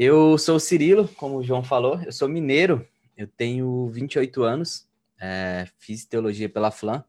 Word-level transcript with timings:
Eu 0.00 0.38
sou 0.38 0.54
o 0.54 0.60
Cirilo, 0.60 1.08
como 1.16 1.38
o 1.38 1.42
João 1.42 1.64
falou, 1.64 2.00
eu 2.00 2.12
sou 2.12 2.28
mineiro, 2.28 2.86
eu 3.16 3.26
tenho 3.26 3.88
28 3.88 4.44
anos, 4.44 4.86
é, 5.20 5.66
fiz 5.76 6.04
teologia 6.04 6.48
pela 6.48 6.70
FLAM 6.70 7.02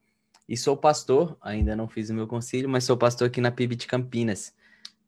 e 0.47 0.58
sou 0.58 0.76
pastor, 0.76 1.38
ainda 1.39 1.75
não 1.75 1.88
fiz 1.88 2.10
o 2.10 2.15
meu 2.15 2.25
concílio, 2.25 2.67
mas 2.67 2.86
sou 2.86 2.97
pastor 2.97 3.28
aqui 3.28 3.39
na 3.39 3.52
PIB 3.52 3.75
de 3.75 3.86
Campinas. 3.86 4.55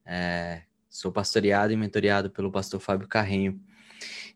É, 0.06 0.62
sou 0.88 1.12
pastoreado 1.12 1.74
e 1.74 1.76
mentoreado 1.76 2.30
pelo 2.30 2.52
pastor 2.52 2.80
Fábio 2.80 3.08
Carrinho. 3.08 3.60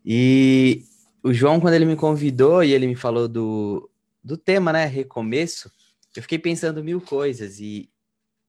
E 0.04 0.82
o 1.22 1.32
João, 1.32 1.60
quando 1.60 1.74
ele 1.74 1.84
me 1.84 1.94
convidou 1.94 2.64
e 2.64 2.72
ele 2.72 2.88
me 2.88 2.96
falou 2.96 3.28
do, 3.28 3.88
do 4.24 4.36
tema, 4.36 4.72
né, 4.72 4.86
recomeço, 4.86 5.70
eu 6.16 6.22
fiquei 6.22 6.40
pensando 6.40 6.82
mil 6.82 7.00
coisas 7.00 7.60
e, 7.60 7.88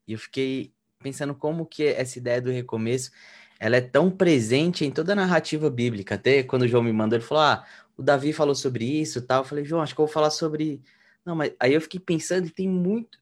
e 0.07 0.13
eu 0.13 0.17
fiquei 0.17 0.73
pensando 1.03 1.35
como 1.35 1.67
que 1.67 1.83
essa 1.83 2.17
ideia 2.17 2.41
do 2.41 2.49
recomeço 2.49 3.11
ela 3.59 3.77
é 3.77 3.81
tão 3.81 4.09
presente 4.11 4.85
em 4.85 4.91
toda 4.91 5.13
a 5.13 5.15
narrativa 5.15 5.69
bíblica. 5.69 6.15
Até 6.15 6.43
quando 6.43 6.63
o 6.63 6.67
João 6.67 6.83
me 6.83 6.93
mandou, 6.93 7.17
ele 7.17 7.25
falou: 7.25 7.43
Ah, 7.43 7.65
o 7.97 8.03
Davi 8.03 8.31
falou 8.33 8.55
sobre 8.55 8.85
isso 8.85 9.21
tal. 9.21 9.41
Eu 9.41 9.45
falei, 9.45 9.65
João, 9.65 9.81
acho 9.81 9.95
que 9.95 10.01
eu 10.01 10.05
vou 10.05 10.13
falar 10.13 10.29
sobre. 10.29 10.81
Não, 11.25 11.35
mas 11.35 11.51
aí 11.59 11.73
eu 11.73 11.81
fiquei 11.81 11.99
pensando 11.99 12.49
tem 12.49 12.69
muito, 12.69 13.19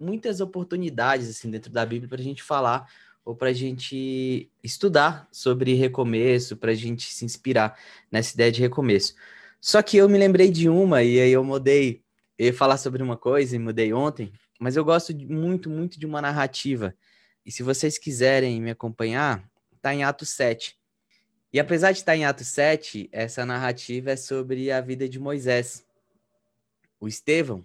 muitas 0.00 0.40
oportunidades 0.40 1.28
assim 1.28 1.50
dentro 1.50 1.70
da 1.70 1.84
Bíblia 1.86 2.08
para 2.08 2.20
a 2.20 2.24
gente 2.24 2.42
falar 2.42 2.88
ou 3.24 3.34
para 3.34 3.50
a 3.50 3.52
gente 3.52 4.50
estudar 4.62 5.26
sobre 5.32 5.74
recomeço, 5.74 6.56
para 6.56 6.72
a 6.72 6.74
gente 6.74 7.12
se 7.12 7.24
inspirar 7.24 7.78
nessa 8.10 8.34
ideia 8.34 8.52
de 8.52 8.60
recomeço. 8.60 9.14
Só 9.60 9.80
que 9.82 9.96
eu 9.96 10.08
me 10.08 10.18
lembrei 10.18 10.50
de 10.50 10.68
uma 10.68 11.02
e 11.02 11.18
aí 11.20 11.32
eu 11.32 11.42
mudei, 11.42 12.02
eu 12.38 12.46
ia 12.46 12.52
falar 12.52 12.76
sobre 12.76 13.02
uma 13.02 13.16
coisa 13.16 13.56
e 13.56 13.58
mudei 13.58 13.94
ontem, 13.94 14.30
mas 14.60 14.76
eu 14.76 14.84
gosto 14.84 15.16
muito, 15.16 15.70
muito 15.70 15.98
de 15.98 16.04
uma 16.04 16.20
narrativa. 16.20 16.94
E 17.46 17.50
se 17.50 17.62
vocês 17.62 17.96
quiserem 17.96 18.60
me 18.60 18.70
acompanhar, 18.70 19.42
tá 19.84 19.94
em 19.94 20.02
Atos 20.02 20.30
7. 20.30 20.78
E 21.52 21.60
apesar 21.60 21.92
de 21.92 21.98
estar 21.98 22.16
em 22.16 22.24
Atos 22.24 22.48
7, 22.48 23.06
essa 23.12 23.44
narrativa 23.44 24.12
é 24.12 24.16
sobre 24.16 24.72
a 24.72 24.80
vida 24.80 25.06
de 25.06 25.18
Moisés. 25.18 25.84
O 26.98 27.06
Estevão, 27.06 27.62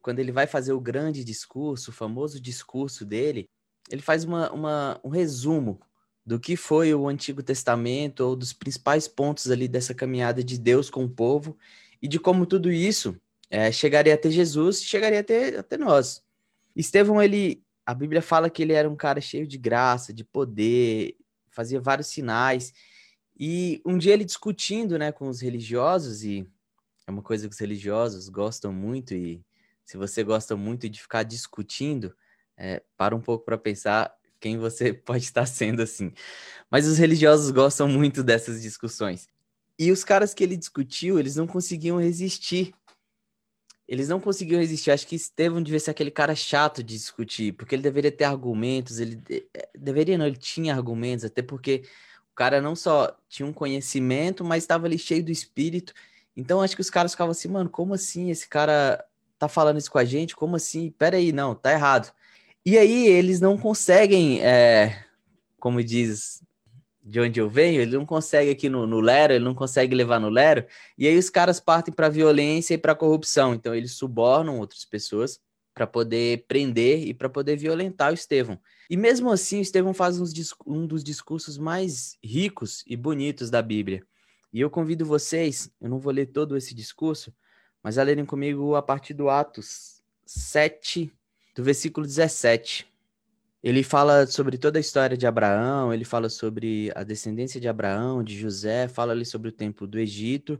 quando 0.00 0.20
ele 0.20 0.30
vai 0.30 0.46
fazer 0.46 0.72
o 0.72 0.80
grande 0.80 1.24
discurso, 1.24 1.90
o 1.90 1.92
famoso 1.92 2.40
discurso 2.40 3.04
dele, 3.04 3.50
ele 3.90 4.00
faz 4.00 4.22
uma, 4.22 4.52
uma, 4.52 5.00
um 5.02 5.08
resumo 5.08 5.80
do 6.24 6.38
que 6.38 6.54
foi 6.54 6.94
o 6.94 7.08
Antigo 7.08 7.42
Testamento, 7.42 8.20
ou 8.20 8.36
dos 8.36 8.52
principais 8.52 9.08
pontos 9.08 9.50
ali 9.50 9.66
dessa 9.66 9.92
caminhada 9.92 10.44
de 10.44 10.56
Deus 10.56 10.88
com 10.88 11.04
o 11.04 11.10
povo, 11.10 11.58
e 12.00 12.06
de 12.06 12.20
como 12.20 12.46
tudo 12.46 12.70
isso 12.70 13.20
é, 13.50 13.72
chegaria 13.72 14.14
até 14.14 14.30
Jesus, 14.30 14.84
chegaria 14.84 15.18
até, 15.18 15.58
até 15.58 15.76
nós. 15.76 16.22
Estevão, 16.76 17.20
ele, 17.20 17.60
a 17.84 17.92
Bíblia 17.92 18.22
fala 18.22 18.48
que 18.48 18.62
ele 18.62 18.72
era 18.72 18.88
um 18.88 18.94
cara 18.94 19.20
cheio 19.20 19.48
de 19.48 19.58
graça, 19.58 20.12
de 20.12 20.22
poder, 20.22 21.16
fazia 21.50 21.80
vários 21.80 22.08
sinais, 22.08 22.72
e 23.38 23.80
um 23.86 23.96
dia 23.96 24.12
ele 24.12 24.24
discutindo, 24.24 24.98
né, 24.98 25.12
com 25.12 25.28
os 25.28 25.40
religiosos, 25.40 26.24
e 26.24 26.46
é 27.06 27.10
uma 27.10 27.22
coisa 27.22 27.48
que 27.48 27.54
os 27.54 27.60
religiosos 27.60 28.28
gostam 28.28 28.72
muito, 28.72 29.14
e 29.14 29.42
se 29.84 29.96
você 29.96 30.22
gosta 30.22 30.56
muito 30.56 30.88
de 30.88 31.00
ficar 31.00 31.22
discutindo, 31.22 32.14
é, 32.56 32.82
para 32.96 33.16
um 33.16 33.20
pouco 33.20 33.44
para 33.44 33.56
pensar 33.56 34.14
quem 34.38 34.58
você 34.58 34.92
pode 34.94 35.24
estar 35.24 35.46
sendo 35.46 35.82
assim. 35.82 36.12
Mas 36.70 36.86
os 36.86 36.98
religiosos 36.98 37.50
gostam 37.50 37.88
muito 37.88 38.22
dessas 38.22 38.62
discussões. 38.62 39.26
E 39.78 39.90
os 39.90 40.04
caras 40.04 40.34
que 40.34 40.44
ele 40.44 40.56
discutiu, 40.56 41.18
eles 41.18 41.36
não 41.36 41.46
conseguiam 41.46 41.98
resistir. 41.98 42.74
Eles 43.90 44.08
não 44.08 44.20
conseguiam 44.20 44.60
resistir. 44.60 44.90
Acho 44.90 45.06
que 45.06 45.16
Estevão 45.16 45.62
devia 45.62 45.80
ser 45.80 45.90
aquele 45.90 46.10
cara 46.10 46.34
chato 46.34 46.82
de 46.82 46.96
discutir, 46.96 47.52
porque 47.52 47.74
ele 47.74 47.82
deveria 47.82 48.12
ter 48.12 48.24
argumentos, 48.24 49.00
ele 49.00 49.20
é, 49.52 49.68
deveria 49.76 50.16
não, 50.16 50.26
ele 50.26 50.36
tinha 50.36 50.74
argumentos, 50.74 51.26
até 51.26 51.42
porque 51.42 51.82
cara 52.40 52.58
não 52.58 52.74
só 52.74 53.14
tinha 53.28 53.46
um 53.46 53.52
conhecimento, 53.52 54.42
mas 54.42 54.62
estava 54.62 54.86
ali 54.86 54.98
cheio 54.98 55.22
do 55.22 55.30
espírito. 55.30 55.92
Então 56.34 56.62
acho 56.62 56.74
que 56.74 56.80
os 56.80 56.88
caras 56.88 57.12
ficavam 57.12 57.32
assim, 57.32 57.48
mano, 57.48 57.68
como 57.68 57.92
assim 57.92 58.30
esse 58.30 58.48
cara 58.48 59.04
tá 59.38 59.46
falando 59.46 59.76
isso 59.76 59.90
com 59.90 59.98
a 59.98 60.06
gente? 60.06 60.34
Como 60.34 60.56
assim? 60.56 60.90
Pera 60.90 61.18
aí, 61.18 61.32
não, 61.32 61.54
tá 61.54 61.70
errado. 61.70 62.10
E 62.64 62.78
aí 62.78 63.06
eles 63.08 63.42
não 63.42 63.58
conseguem, 63.58 64.40
é, 64.40 65.04
como 65.58 65.84
diz 65.84 66.42
de 67.02 67.20
onde 67.20 67.40
eu 67.40 67.48
venho, 67.48 67.80
ele 67.80 67.96
não 67.96 68.04
consegue 68.04 68.50
aqui 68.50 68.68
no, 68.68 68.86
no 68.86 69.00
Lero, 69.00 69.32
ele 69.32 69.44
não 69.44 69.54
consegue 69.54 69.94
levar 69.94 70.20
no 70.20 70.28
Lero, 70.28 70.64
e 70.98 71.08
aí 71.08 71.16
os 71.16 71.30
caras 71.30 71.58
partem 71.58 71.92
para 71.94 72.08
violência 72.08 72.74
e 72.74 72.78
para 72.78 72.94
corrupção. 72.94 73.54
Então 73.54 73.74
eles 73.74 73.92
subornam 73.92 74.58
outras 74.58 74.84
pessoas 74.84 75.40
para 75.72 75.86
poder 75.86 76.44
prender 76.46 77.06
e 77.06 77.14
para 77.14 77.28
poder 77.28 77.56
violentar 77.56 78.10
o 78.10 78.14
Estevão. 78.14 78.60
E 78.88 78.96
mesmo 78.96 79.30
assim, 79.30 79.58
o 79.58 79.62
Estevão 79.62 79.94
faz 79.94 80.20
um 80.66 80.86
dos 80.86 81.04
discursos 81.04 81.56
mais 81.56 82.18
ricos 82.22 82.82
e 82.86 82.96
bonitos 82.96 83.48
da 83.48 83.62
Bíblia. 83.62 84.02
E 84.52 84.60
eu 84.60 84.68
convido 84.68 85.06
vocês, 85.06 85.70
eu 85.80 85.88
não 85.88 86.00
vou 86.00 86.12
ler 86.12 86.26
todo 86.26 86.56
esse 86.56 86.74
discurso, 86.74 87.32
mas 87.82 87.98
a 87.98 88.02
lerem 88.02 88.26
comigo 88.26 88.74
a 88.74 88.82
partir 88.82 89.14
do 89.14 89.30
Atos 89.30 90.02
7, 90.26 91.10
do 91.54 91.62
versículo 91.62 92.04
17. 92.04 92.89
Ele 93.62 93.82
fala 93.82 94.26
sobre 94.26 94.56
toda 94.56 94.78
a 94.78 94.80
história 94.80 95.16
de 95.16 95.26
Abraão, 95.26 95.92
ele 95.92 96.04
fala 96.04 96.30
sobre 96.30 96.90
a 96.94 97.02
descendência 97.02 97.60
de 97.60 97.68
Abraão, 97.68 98.24
de 98.24 98.38
José, 98.38 98.88
fala 98.88 99.12
ali 99.12 99.26
sobre 99.26 99.48
o 99.48 99.52
tempo 99.52 99.86
do 99.86 99.98
Egito. 99.98 100.58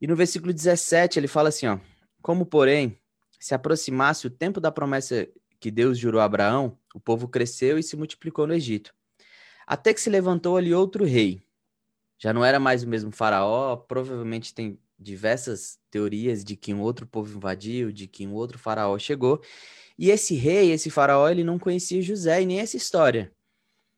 E 0.00 0.06
no 0.06 0.16
versículo 0.16 0.52
17 0.52 1.18
ele 1.18 1.28
fala 1.28 1.50
assim, 1.50 1.66
ó: 1.66 1.78
Como, 2.22 2.46
porém, 2.46 2.98
se 3.38 3.54
aproximasse 3.54 4.26
o 4.26 4.30
tempo 4.30 4.60
da 4.60 4.72
promessa 4.72 5.28
que 5.60 5.70
Deus 5.70 5.98
jurou 5.98 6.20
a 6.20 6.24
Abraão, 6.24 6.78
o 6.94 7.00
povo 7.00 7.28
cresceu 7.28 7.78
e 7.78 7.82
se 7.82 7.96
multiplicou 7.96 8.46
no 8.46 8.54
Egito. 8.54 8.94
Até 9.66 9.92
que 9.92 10.00
se 10.00 10.08
levantou 10.08 10.56
ali 10.56 10.72
outro 10.72 11.04
rei. 11.04 11.42
Já 12.18 12.32
não 12.32 12.44
era 12.44 12.58
mais 12.58 12.82
o 12.82 12.88
mesmo 12.88 13.10
faraó, 13.10 13.76
provavelmente 13.76 14.54
tem 14.54 14.78
diversas 14.98 15.78
teorias 15.90 16.42
de 16.42 16.56
que 16.56 16.72
um 16.72 16.80
outro 16.80 17.06
povo 17.06 17.36
invadiu, 17.36 17.92
de 17.92 18.06
que 18.06 18.26
um 18.26 18.32
outro 18.32 18.58
faraó 18.58 18.98
chegou. 18.98 19.42
E 19.98 20.10
esse 20.10 20.34
rei, 20.34 20.72
esse 20.72 20.90
faraó, 20.90 21.28
ele 21.28 21.44
não 21.44 21.58
conhecia 21.58 22.02
José 22.02 22.42
e 22.42 22.46
nem 22.46 22.60
essa 22.60 22.76
história. 22.76 23.32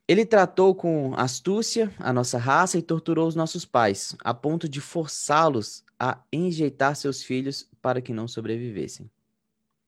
Ele 0.07 0.25
tratou 0.25 0.73
com 0.73 1.13
astúcia 1.15 1.93
a 1.99 2.11
nossa 2.11 2.37
raça 2.37 2.77
e 2.77 2.81
torturou 2.81 3.27
os 3.27 3.35
nossos 3.35 3.63
pais, 3.63 4.15
a 4.23 4.33
ponto 4.33 4.67
de 4.67 4.81
forçá-los 4.81 5.83
a 5.99 6.23
enjeitar 6.33 6.95
seus 6.95 7.21
filhos 7.21 7.69
para 7.81 8.01
que 8.01 8.13
não 8.13 8.27
sobrevivessem. 8.27 9.09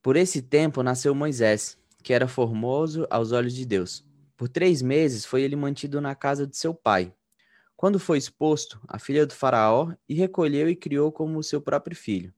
Por 0.02 0.16
esse 0.16 0.42
tempo 0.42 0.84
nasceu 0.84 1.16
Moisés, 1.16 1.78
que 2.04 2.14
era 2.14 2.28
formoso 2.28 3.08
aos 3.10 3.32
olhos 3.32 3.54
de 3.54 3.66
Deus. 3.66 4.04
Por 4.36 4.50
três 4.50 4.82
meses 4.82 5.26
foi 5.26 5.44
ele 5.44 5.56
mantido 5.56 6.02
na 6.02 6.14
casa 6.14 6.46
de 6.46 6.58
seu 6.58 6.74
pai. 6.74 7.14
Quando 7.76 8.00
foi 8.00 8.18
exposto, 8.18 8.80
a 8.88 9.00
filha 9.00 9.26
do 9.26 9.34
faraó 9.34 9.92
e 10.08 10.14
recolheu 10.14 10.70
e 10.70 10.76
criou 10.76 11.12
como 11.12 11.42
seu 11.42 11.60
próprio 11.60 11.96
filho. 11.96 12.34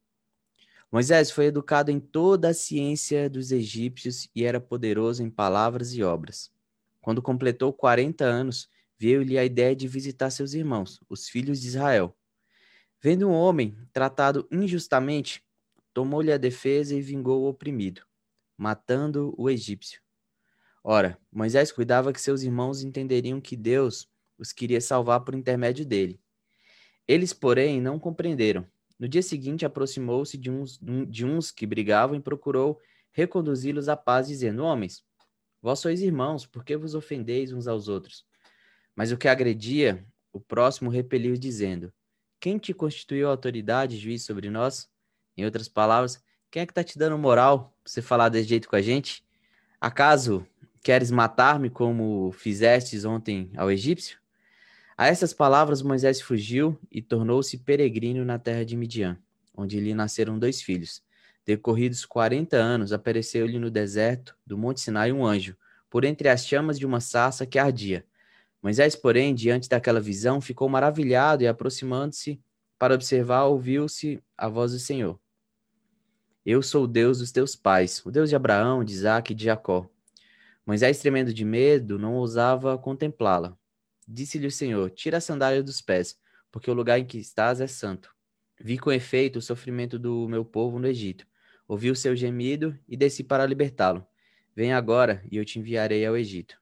Moisés 0.94 1.32
foi 1.32 1.46
educado 1.46 1.90
em 1.90 2.00
toda 2.00 2.50
a 2.50 2.54
ciência 2.54 3.28
dos 3.28 3.52
egípcios 3.52 4.30
e 4.36 4.44
era 4.44 4.62
poderoso 4.62 5.24
em 5.24 5.30
palavras 5.30 5.96
e 5.96 6.04
obras. 6.04 6.54
Quando 7.02 7.20
completou 7.20 7.74
40 7.74 8.24
anos, 8.24 8.70
veio-lhe 8.96 9.36
a 9.40 9.44
ideia 9.44 9.76
de 9.76 9.88
visitar 9.88 10.30
seus 10.30 10.54
irmãos, 10.54 11.02
os 11.10 11.28
filhos 11.28 11.60
de 11.60 11.70
Israel. 11.70 12.16
Vendo 13.02 13.28
um 13.28 13.32
homem 13.32 13.76
tratado 13.92 14.48
injustamente, 14.52 15.44
tomou-lhe 15.96 16.32
a 16.32 16.38
defesa 16.38 16.94
e 16.94 17.02
vingou 17.02 17.42
o 17.42 17.50
oprimido, 17.50 18.04
matando 18.56 19.34
o 19.36 19.50
egípcio. 19.50 20.00
Ora, 20.84 21.18
Moisés 21.32 21.72
cuidava 21.72 22.14
que 22.14 22.22
seus 22.22 22.44
irmãos 22.44 22.84
entenderiam 22.84 23.42
que 23.42 23.58
Deus 23.58 24.08
os 24.38 24.52
queria 24.52 24.80
salvar 24.80 25.22
por 25.22 25.34
intermédio 25.34 25.88
dele. 25.88 26.22
Eles, 27.08 27.34
porém, 27.34 27.82
não 27.82 27.98
compreenderam. 27.98 28.72
No 29.00 29.08
dia 29.08 29.22
seguinte, 29.22 29.66
aproximou-se 29.66 30.38
de 30.38 30.50
uns, 30.50 30.80
de 31.08 31.26
uns 31.26 31.52
que 31.52 31.66
brigavam 31.66 32.16
e 32.16 32.22
procurou 32.22 32.80
reconduzi-los 33.12 33.90
à 33.90 33.98
paz, 33.98 34.28
dizendo: 34.28 34.64
Homens, 34.64 35.04
vós 35.62 35.80
sois 35.80 36.02
irmãos, 36.02 36.46
por 36.46 36.64
que 36.64 36.78
vos 36.78 36.96
ofendeis 36.96 37.52
uns 37.52 37.68
aos 37.68 37.88
outros? 37.88 38.26
Mas 38.96 39.12
o 39.12 39.18
que 39.18 39.28
agredia, 39.28 40.06
o 40.32 40.40
próximo 40.40 40.90
repeliu, 40.90 41.36
dizendo: 41.36 41.92
Quem 42.40 42.58
te 42.58 42.74
constituiu 42.74 43.30
autoridade, 43.30 43.98
juiz 43.98 44.24
sobre 44.24 44.50
nós? 44.50 44.90
Em 45.36 45.46
outras 45.46 45.68
palavras, 45.68 46.22
quem 46.52 46.62
é 46.62 46.66
que 46.66 46.72
está 46.72 46.84
te 46.84 46.98
dando 46.98 47.18
moral 47.18 47.76
para 47.84 47.92
você 47.92 48.02
falar 48.02 48.30
desse 48.30 48.50
jeito 48.50 48.70
com 48.70 48.76
a 48.76 48.82
gente? 48.82 49.26
Acaso 49.82 50.46
queres 50.84 51.10
matar-me 51.10 51.70
como 51.70 52.32
fizestes 52.32 53.06
ontem 53.06 53.52
ao 53.56 53.72
egípcio? 53.72 54.23
A 54.98 55.08
essas 55.08 55.34
palavras 55.34 55.82
Moisés 55.82 56.22
fugiu 56.22 56.80
e 56.92 57.02
tornou-se 57.02 57.58
peregrino 57.58 58.24
na 58.24 58.38
terra 58.38 58.64
de 58.64 58.78
Midian, 58.78 59.18
onde 59.56 59.80
lhe 59.80 59.94
nasceram 59.94 60.38
dois 60.38 60.62
filhos. 60.62 61.02
Decorridos 61.46 62.06
quarenta 62.06 62.58
anos, 62.58 62.94
apareceu-lhe 62.94 63.60
no 63.60 63.72
deserto 63.72 64.36
do 64.46 64.58
Monte 64.58 64.82
Sinai 64.82 65.12
um 65.12 65.26
anjo, 65.26 65.58
por 65.90 66.06
entre 66.06 66.30
as 66.30 66.46
chamas 66.46 66.80
de 66.80 66.86
uma 66.86 67.00
sarça 67.00 67.46
que 67.46 67.60
ardia. 67.60 68.06
Moisés, 68.62 68.96
porém, 68.96 69.36
diante 69.36 69.68
daquela 69.68 70.00
visão, 70.00 70.40
ficou 70.40 70.70
maravilhado 70.70 71.44
e, 71.44 71.48
aproximando-se 71.48 72.40
para 72.80 72.94
observar, 72.94 73.44
ouviu-se 73.46 74.24
a 74.38 74.48
voz 74.48 74.72
do 74.72 74.80
Senhor. 74.80 75.20
Eu 76.46 76.62
sou 76.62 76.86
o 76.86 76.88
Deus 76.88 77.20
dos 77.20 77.32
teus 77.32 77.56
pais, 77.56 78.02
o 78.06 78.12
Deus 78.12 78.30
de 78.30 78.36
Abraão, 78.36 78.84
de 78.84 78.94
Isaac 78.94 79.32
e 79.32 79.36
de 79.36 79.46
Jacó. 79.46 79.90
Moisés, 80.66 81.00
tremendo 81.00 81.34
de 81.34 81.44
medo, 81.44 82.00
não 82.00 82.16
ousava 82.16 82.78
contemplá-la. 82.78 83.58
Disse-lhe 84.14 84.48
o 84.48 84.52
Senhor: 84.52 84.90
Tira 84.92 85.18
a 85.18 85.22
sandália 85.22 85.64
dos 85.64 85.82
pés, 85.82 86.18
porque 86.52 86.70
o 86.70 86.74
lugar 86.74 87.00
em 87.00 87.06
que 87.06 87.18
estás 87.18 87.60
é 87.60 87.68
santo. 87.68 88.14
Vi 88.62 88.78
com 88.78 88.92
efeito 88.92 89.40
o 89.40 89.42
sofrimento 89.42 89.98
do 89.98 90.28
meu 90.30 90.46
povo 90.46 90.80
no 90.80 90.88
Egito. 90.88 91.26
Ouvi 91.68 91.90
o 91.90 91.96
seu 91.96 92.16
gemido 92.16 92.78
e 92.88 92.96
desci 92.96 93.24
para 93.24 93.46
libertá-lo. 93.46 94.06
Venha 94.56 94.78
agora 94.78 95.24
e 95.32 95.38
eu 95.38 95.44
te 95.44 95.58
enviarei 95.58 96.06
ao 96.06 96.16
Egito. 96.16 96.58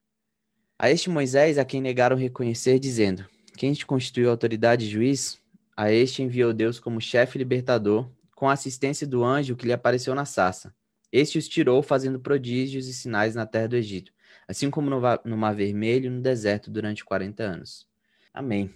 A 0.79 0.89
este 0.89 1.09
Moisés, 1.09 1.57
a 1.57 1.65
quem 1.65 1.81
negaram 1.81 2.15
reconhecer, 2.15 2.79
dizendo: 2.79 3.25
Quem 3.57 3.73
te 3.73 3.85
constituiu 3.85 4.29
autoridade 4.29 4.85
e 4.85 4.89
juiz? 4.89 5.39
A 5.75 5.91
este 5.91 6.23
enviou 6.23 6.53
Deus 6.53 6.79
como 6.79 7.01
chefe 7.01 7.37
libertador, 7.37 8.09
com 8.35 8.49
a 8.49 8.53
assistência 8.53 9.05
do 9.05 9.23
anjo 9.23 9.55
que 9.55 9.65
lhe 9.65 9.73
apareceu 9.73 10.15
na 10.15 10.25
sarça. 10.25 10.73
Este 11.11 11.37
os 11.37 11.47
tirou, 11.47 11.83
fazendo 11.83 12.19
prodígios 12.19 12.87
e 12.87 12.93
sinais 12.93 13.35
na 13.35 13.45
terra 13.45 13.67
do 13.67 13.75
Egito, 13.75 14.13
assim 14.51 14.69
como 14.69 14.89
no, 14.89 15.37
Mar 15.37 15.55
Vermelho 15.55 16.11
no 16.11 16.21
deserto 16.21 16.69
durante 16.69 17.05
40 17.05 17.41
anos. 17.41 17.87
Amém. 18.33 18.73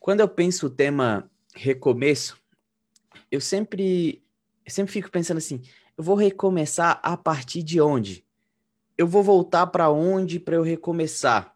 Quando 0.00 0.20
eu 0.20 0.28
penso 0.28 0.66
o 0.66 0.70
tema 0.70 1.30
recomeço, 1.54 2.36
eu 3.30 3.40
sempre, 3.40 4.20
eu 4.64 4.70
sempre 4.72 4.92
fico 4.92 5.08
pensando 5.08 5.38
assim: 5.38 5.62
eu 5.96 6.02
vou 6.02 6.16
recomeçar 6.16 6.98
a 7.02 7.16
partir 7.16 7.62
de 7.62 7.80
onde? 7.80 8.26
Eu 8.98 9.06
vou 9.06 9.22
voltar 9.22 9.68
para 9.68 9.90
onde 9.90 10.40
para 10.40 10.56
eu 10.56 10.62
recomeçar? 10.62 11.54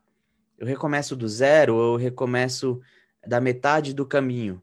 Eu 0.56 0.66
recomeço 0.66 1.16
do 1.16 1.28
zero 1.28 1.74
ou 1.74 1.94
eu 1.94 1.96
recomeço 1.96 2.80
da 3.26 3.40
metade 3.40 3.92
do 3.92 4.06
caminho? 4.06 4.62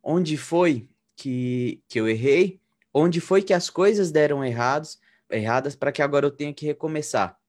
Onde 0.00 0.36
foi 0.36 0.88
que, 1.16 1.82
que 1.88 1.98
eu 1.98 2.08
errei? 2.08 2.60
Onde 2.94 3.20
foi 3.20 3.42
que 3.42 3.52
as 3.52 3.68
coisas 3.68 4.12
deram 4.12 4.44
errados, 4.44 5.00
erradas 5.28 5.74
para 5.74 5.90
que 5.90 6.02
agora 6.02 6.26
eu 6.26 6.30
tenha 6.30 6.54
que 6.54 6.66
recomeçar? 6.66 7.39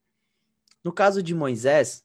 No 0.84 0.92
caso 0.92 1.22
de 1.22 1.34
Moisés, 1.34 2.04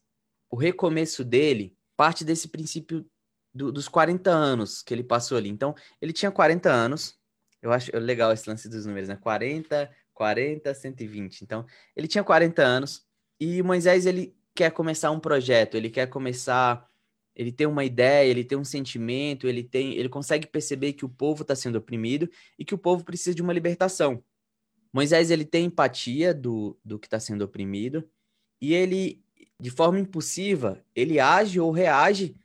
o 0.49 0.55
recomeço 0.55 1.23
dele 1.23 1.75
parte 1.95 2.23
desse 2.23 2.47
princípio 2.47 3.05
do, 3.53 3.71
dos 3.71 3.87
40 3.87 4.29
anos 4.29 4.83
que 4.83 4.93
ele 4.93 5.03
passou 5.03 5.37
ali. 5.37 5.49
Então, 5.49 5.73
ele 6.01 6.13
tinha 6.13 6.31
40 6.31 6.69
anos. 6.69 7.17
Eu 7.61 7.71
acho 7.71 7.95
legal 7.97 8.31
esse 8.31 8.47
lance 8.47 8.69
dos 8.69 8.85
números, 8.85 9.09
né? 9.09 9.15
40, 9.15 9.89
40, 10.13 10.73
120. 10.73 11.41
Então, 11.41 11.65
ele 11.95 12.07
tinha 12.07 12.23
40 12.23 12.61
anos 12.61 13.05
e 13.39 13.61
Moisés 13.63 14.05
ele 14.05 14.35
quer 14.53 14.71
começar 14.71 15.11
um 15.11 15.19
projeto, 15.19 15.75
ele 15.75 15.89
quer 15.89 16.07
começar, 16.07 16.87
ele 17.35 17.51
tem 17.51 17.67
uma 17.67 17.85
ideia, 17.85 18.29
ele 18.29 18.43
tem 18.43 18.57
um 18.57 18.63
sentimento, 18.63 19.47
ele 19.47 19.63
tem, 19.63 19.93
ele 19.95 20.09
consegue 20.09 20.47
perceber 20.47 20.93
que 20.93 21.05
o 21.05 21.09
povo 21.09 21.43
está 21.43 21.55
sendo 21.55 21.77
oprimido 21.77 22.29
e 22.57 22.65
que 22.65 22.73
o 22.73 22.77
povo 22.77 23.03
precisa 23.03 23.35
de 23.35 23.41
uma 23.41 23.53
libertação. 23.53 24.23
Moisés 24.91 25.29
ele 25.29 25.45
tem 25.45 25.65
empatia 25.65 26.33
do, 26.33 26.79
do 26.83 26.97
que 26.97 27.07
está 27.07 27.19
sendo 27.19 27.43
oprimido 27.43 28.07
e 28.61 28.73
ele, 28.73 29.23
de 29.59 29.69
forma 29.69 29.99
impulsiva, 29.99 30.83
ele 30.95 31.19
age 31.19 31.59
ou 31.59 31.71
reage 31.71 32.35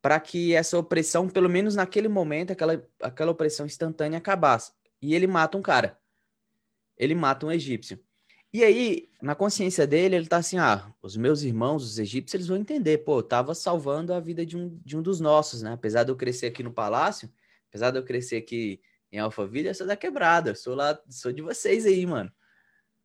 para 0.00 0.18
que 0.18 0.52
essa 0.54 0.76
opressão, 0.76 1.28
pelo 1.28 1.48
menos 1.48 1.76
naquele 1.76 2.08
momento, 2.08 2.50
aquela, 2.50 2.84
aquela 3.00 3.30
opressão 3.30 3.64
instantânea 3.66 4.18
acabasse. 4.18 4.72
E 5.00 5.14
ele 5.14 5.26
mata 5.26 5.56
um 5.56 5.62
cara. 5.62 5.98
Ele 6.98 7.14
mata 7.14 7.46
um 7.46 7.52
egípcio. 7.52 7.98
E 8.52 8.62
aí, 8.62 9.08
na 9.22 9.34
consciência 9.34 9.86
dele, 9.86 10.14
ele 10.14 10.26
tá 10.26 10.36
assim: 10.36 10.58
ah, 10.58 10.92
os 11.00 11.16
meus 11.16 11.42
irmãos, 11.42 11.84
os 11.84 11.98
egípcios, 11.98 12.34
eles 12.34 12.46
vão 12.48 12.56
entender, 12.58 12.98
pô, 12.98 13.18
eu 13.18 13.22
tava 13.22 13.54
salvando 13.54 14.12
a 14.12 14.20
vida 14.20 14.44
de 14.44 14.56
um, 14.56 14.78
de 14.84 14.96
um 14.96 15.02
dos 15.02 15.20
nossos, 15.20 15.62
né? 15.62 15.72
Apesar 15.72 16.04
de 16.04 16.10
eu 16.10 16.16
crescer 16.16 16.46
aqui 16.46 16.62
no 16.62 16.72
palácio, 16.72 17.32
apesar 17.68 17.90
de 17.90 17.98
eu 17.98 18.04
crescer 18.04 18.36
aqui 18.36 18.80
em 19.10 19.18
Alphaville, 19.18 19.68
eu 19.68 19.74
sou 19.74 19.86
da 19.86 19.96
quebrada, 19.96 20.50
eu 20.50 20.54
sou 20.54 20.74
lá, 20.74 21.00
sou 21.08 21.32
de 21.32 21.40
vocês 21.40 21.86
aí, 21.86 22.04
mano. 22.04 22.30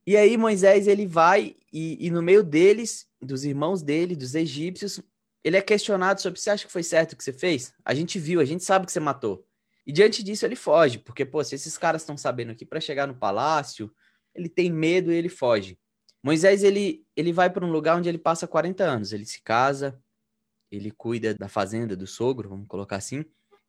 E 0.08 0.16
aí, 0.16 0.38
Moisés, 0.38 0.88
ele 0.88 1.06
vai 1.06 1.58
e, 1.72 2.08
e 2.08 2.10
no 2.10 2.22
meio 2.22 2.42
deles, 2.42 3.06
dos 3.22 3.44
irmãos 3.44 3.84
dele, 3.84 4.16
dos 4.16 4.36
egípcios, 4.36 5.02
ele 5.44 5.58
é 5.58 5.62
questionado 5.62 6.22
sobre 6.22 6.40
você 6.40 6.50
acha 6.50 6.66
que 6.66 6.72
foi 6.72 6.82
certo 6.82 7.12
o 7.12 7.18
que 7.18 7.24
você 7.26 7.34
fez? 7.34 7.74
A 7.84 7.94
gente 7.94 8.18
viu, 8.18 8.40
a 8.40 8.46
gente 8.46 8.64
sabe 8.64 8.86
que 8.86 8.92
você 8.94 9.02
matou. 9.02 9.46
E 9.86 9.92
diante 9.92 10.24
disso 10.24 10.46
ele 10.46 10.56
foge, 10.56 10.98
porque, 10.98 11.26
pô, 11.26 11.44
se 11.44 11.56
esses 11.56 11.78
caras 11.78 12.04
estão 12.04 12.16
sabendo 12.16 12.54
aqui 12.54 12.66
para 12.66 12.80
chegar 12.80 13.06
no 13.06 13.16
palácio, 13.16 13.94
ele 14.34 14.48
tem 14.48 14.72
medo 14.72 15.12
e 15.12 15.16
ele 15.16 15.28
foge. 15.28 15.78
Moisés, 16.24 16.64
ele, 16.64 17.06
ele 17.14 17.34
vai 17.34 17.50
para 17.50 17.66
um 17.66 17.72
lugar 17.72 17.98
onde 17.98 18.08
ele 18.08 18.18
passa 18.18 18.48
40 18.48 18.86
anos. 18.86 19.12
Ele 19.12 19.26
se 19.26 19.42
casa, 19.42 20.02
ele 20.72 20.90
cuida 20.90 21.34
da 21.34 21.50
fazenda 21.50 21.98
do 21.98 22.08
sogro, 22.08 22.48
vamos 22.48 22.68
colocar 22.68 22.96
assim. 22.96 23.26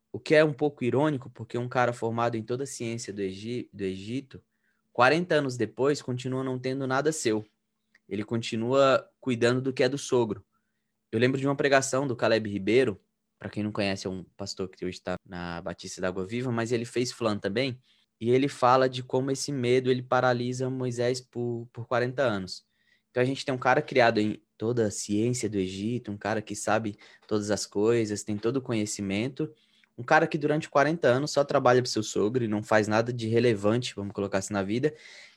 O 0.09 0.17
que 0.17 0.35
é 0.35 0.43
um 0.43 0.53
pouco 0.53 0.85
irônico, 0.85 1.29
porque 1.31 1.57
um 1.57 1.67
cara 1.67 1.91
formado 1.91 2.37
em 2.37 2.43
toda 2.43 2.63
a 2.63 2.67
ciência 2.67 3.11
do, 3.11 3.21
Egi 3.21 3.69
do 3.73 3.83
Egito, 3.83 4.41
40 4.93 5.35
anos 5.35 5.57
depois, 5.57 6.01
continua 6.01 6.43
não 6.43 6.59
tendo 6.59 6.85
nada 6.87 7.11
seu. 7.11 7.45
Ele 8.07 8.23
continua 8.23 9.07
cuidando 9.19 9.61
do 9.61 9.71
que 9.71 9.83
é 9.83 9.89
do 9.89 9.97
sogro. 9.97 10.43
Eu 11.11 11.19
lembro 11.19 11.39
de 11.39 11.47
uma 11.47 11.55
pregação 11.55 12.07
do 12.07 12.15
Caleb 12.15 12.49
Ribeiro, 12.49 12.99
para 13.39 13.49
quem 13.49 13.63
não 13.63 13.71
conhece, 13.71 14.05
é 14.05 14.09
um 14.09 14.23
pastor 14.35 14.67
que 14.69 14.83
hoje 14.83 14.97
está 14.97 15.15
na 15.25 15.61
Batista 15.61 16.01
da 16.01 16.09
Água 16.09 16.25
Viva, 16.25 16.51
mas 16.51 16.71
ele 16.71 16.85
fez 16.85 17.11
flan 17.11 17.37
também, 17.37 17.81
e 18.19 18.29
ele 18.29 18.49
fala 18.49 18.89
de 18.89 19.01
como 19.01 19.31
esse 19.31 19.51
medo 19.51 19.89
ele 19.89 20.03
paralisa 20.03 20.69
Moisés 20.69 21.21
por, 21.21 21.67
por 21.71 21.87
40 21.87 22.21
anos. 22.21 22.65
Então 23.09 23.23
a 23.23 23.25
gente 23.25 23.45
tem 23.45 23.55
um 23.55 23.57
cara 23.57 23.81
criado 23.81 24.19
em 24.19 24.43
toda 24.57 24.87
a 24.87 24.91
ciência 24.91 25.49
do 25.49 25.57
Egito, 25.57 26.11
um 26.11 26.17
cara 26.17 26.41
que 26.41 26.55
sabe 26.55 26.97
todas 27.27 27.49
as 27.49 27.65
coisas, 27.65 28.23
tem 28.23 28.37
todo 28.37 28.57
o 28.57 28.61
conhecimento, 28.61 29.51
um 29.99 30.03
cara 30.03 30.25
que 30.25 30.37
durante 30.37 30.69
40 30.69 31.09
anos 31.09 31.31
só 31.31 31.43
trabalha 31.43 31.81
para 31.81 31.91
seu 31.91 32.01
sogro 32.01 32.41
e 32.41 32.47
não 32.47 32.63
faz 32.63 32.87
nada 32.87 33.11
de 33.11 33.27
relevante, 33.27 33.93
vamos 33.93 34.13
colocar 34.13 34.37
assim 34.37 34.53
na 34.53 34.63
vida, 34.63 34.93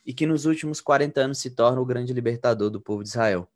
e 0.06 0.14
que 0.14 0.24
nos 0.24 0.46
últimos 0.46 0.80
40 0.80 1.20
anos 1.20 1.38
se 1.38 1.50
torna 1.50 1.80
o 1.80 1.84
grande 1.84 2.12
libertador 2.12 2.70
do 2.70 2.80
povo 2.80 3.02
de 3.02 3.08
Israel. 3.08 3.50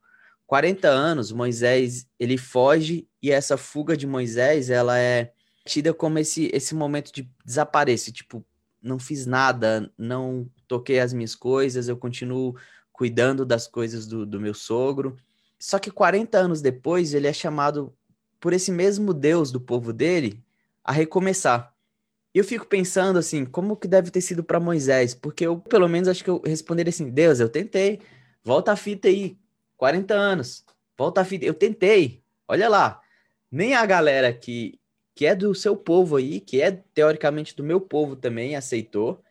40 0.49 0.89
anos, 0.89 1.31
Moisés, 1.31 2.09
ele 2.19 2.37
foge 2.37 3.09
e 3.23 3.31
essa 3.31 3.57
fuga 3.57 3.97
de 3.97 4.05
Moisés, 4.05 4.69
ela 4.69 4.99
é 4.99 5.33
tida 5.65 5.95
como 5.95 6.19
esse, 6.19 6.51
esse 6.53 6.75
momento 6.75 7.13
de 7.13 7.31
desaparecer, 7.45 8.13
tipo, 8.13 8.45
não 8.83 8.99
fiz 8.99 9.27
nada, 9.27 9.89
não 9.97 10.51
toquei 10.67 10.99
as 10.99 11.13
minhas 11.13 11.37
coisas, 11.37 11.87
eu 11.87 11.97
continuo 11.97 12.57
cuidando 12.93 13.47
das 13.47 13.69
coisas 13.69 14.09
do, 14.09 14.27
do 14.27 14.41
meu 14.41 14.55
sogro. 14.55 15.17
Só 15.57 15.79
que 15.79 15.91
40 15.91 16.37
anos 16.37 16.61
depois, 16.61 17.15
ele 17.15 17.29
é 17.29 17.33
chamado 17.33 17.95
por 18.41 18.53
esse 18.53 18.73
mesmo 18.73 19.15
Deus 19.15 19.53
do 19.53 19.61
povo 19.61 19.93
dele 19.93 20.45
a 20.87 20.93
recomeçar. 20.93 21.75
E 22.33 22.39
eu 22.39 22.45
fico 22.45 22.67
pensando 22.67 23.19
assim, 23.19 23.45
como 23.45 23.77
que 23.77 23.89
deve 23.89 24.11
ter 24.11 24.21
sido 24.21 24.45
para 24.45 24.61
Moisés? 24.61 25.15
Porque 25.15 25.47
eu, 25.47 25.59
pelo 25.59 25.89
menos, 25.89 26.09
acho 26.09 26.23
que 26.23 26.31
eu 26.31 26.41
responderia 26.45 26.91
assim: 26.91 27.11
Deus, 27.11 27.41
eu 27.41 27.49
tentei, 27.49 28.01
volta 28.45 28.73
a 28.73 28.77
fita 28.77 29.09
aí, 29.09 29.37
40 29.77 30.15
anos. 30.15 30.65
Volta 30.97 31.23
a 31.23 31.25
fita. 31.25 31.45
Eu 31.45 31.55
tentei. 31.55 32.23
Olha 32.47 32.69
lá. 32.69 33.01
Nem 33.51 33.75
a 33.75 33.85
galera 33.87 34.33
que, 34.33 34.79
que 35.15 35.27
é 35.27 35.35
do 35.35 35.55
seu 35.55 35.77
povo 35.77 36.17
aí, 36.17 36.41
que 36.41 36.61
é 36.61 36.71
teoricamente 36.71 37.55
do 37.57 37.65
meu 37.65 37.81
povo 37.81 38.15
também, 38.15 38.55
aceitou. 38.55 39.23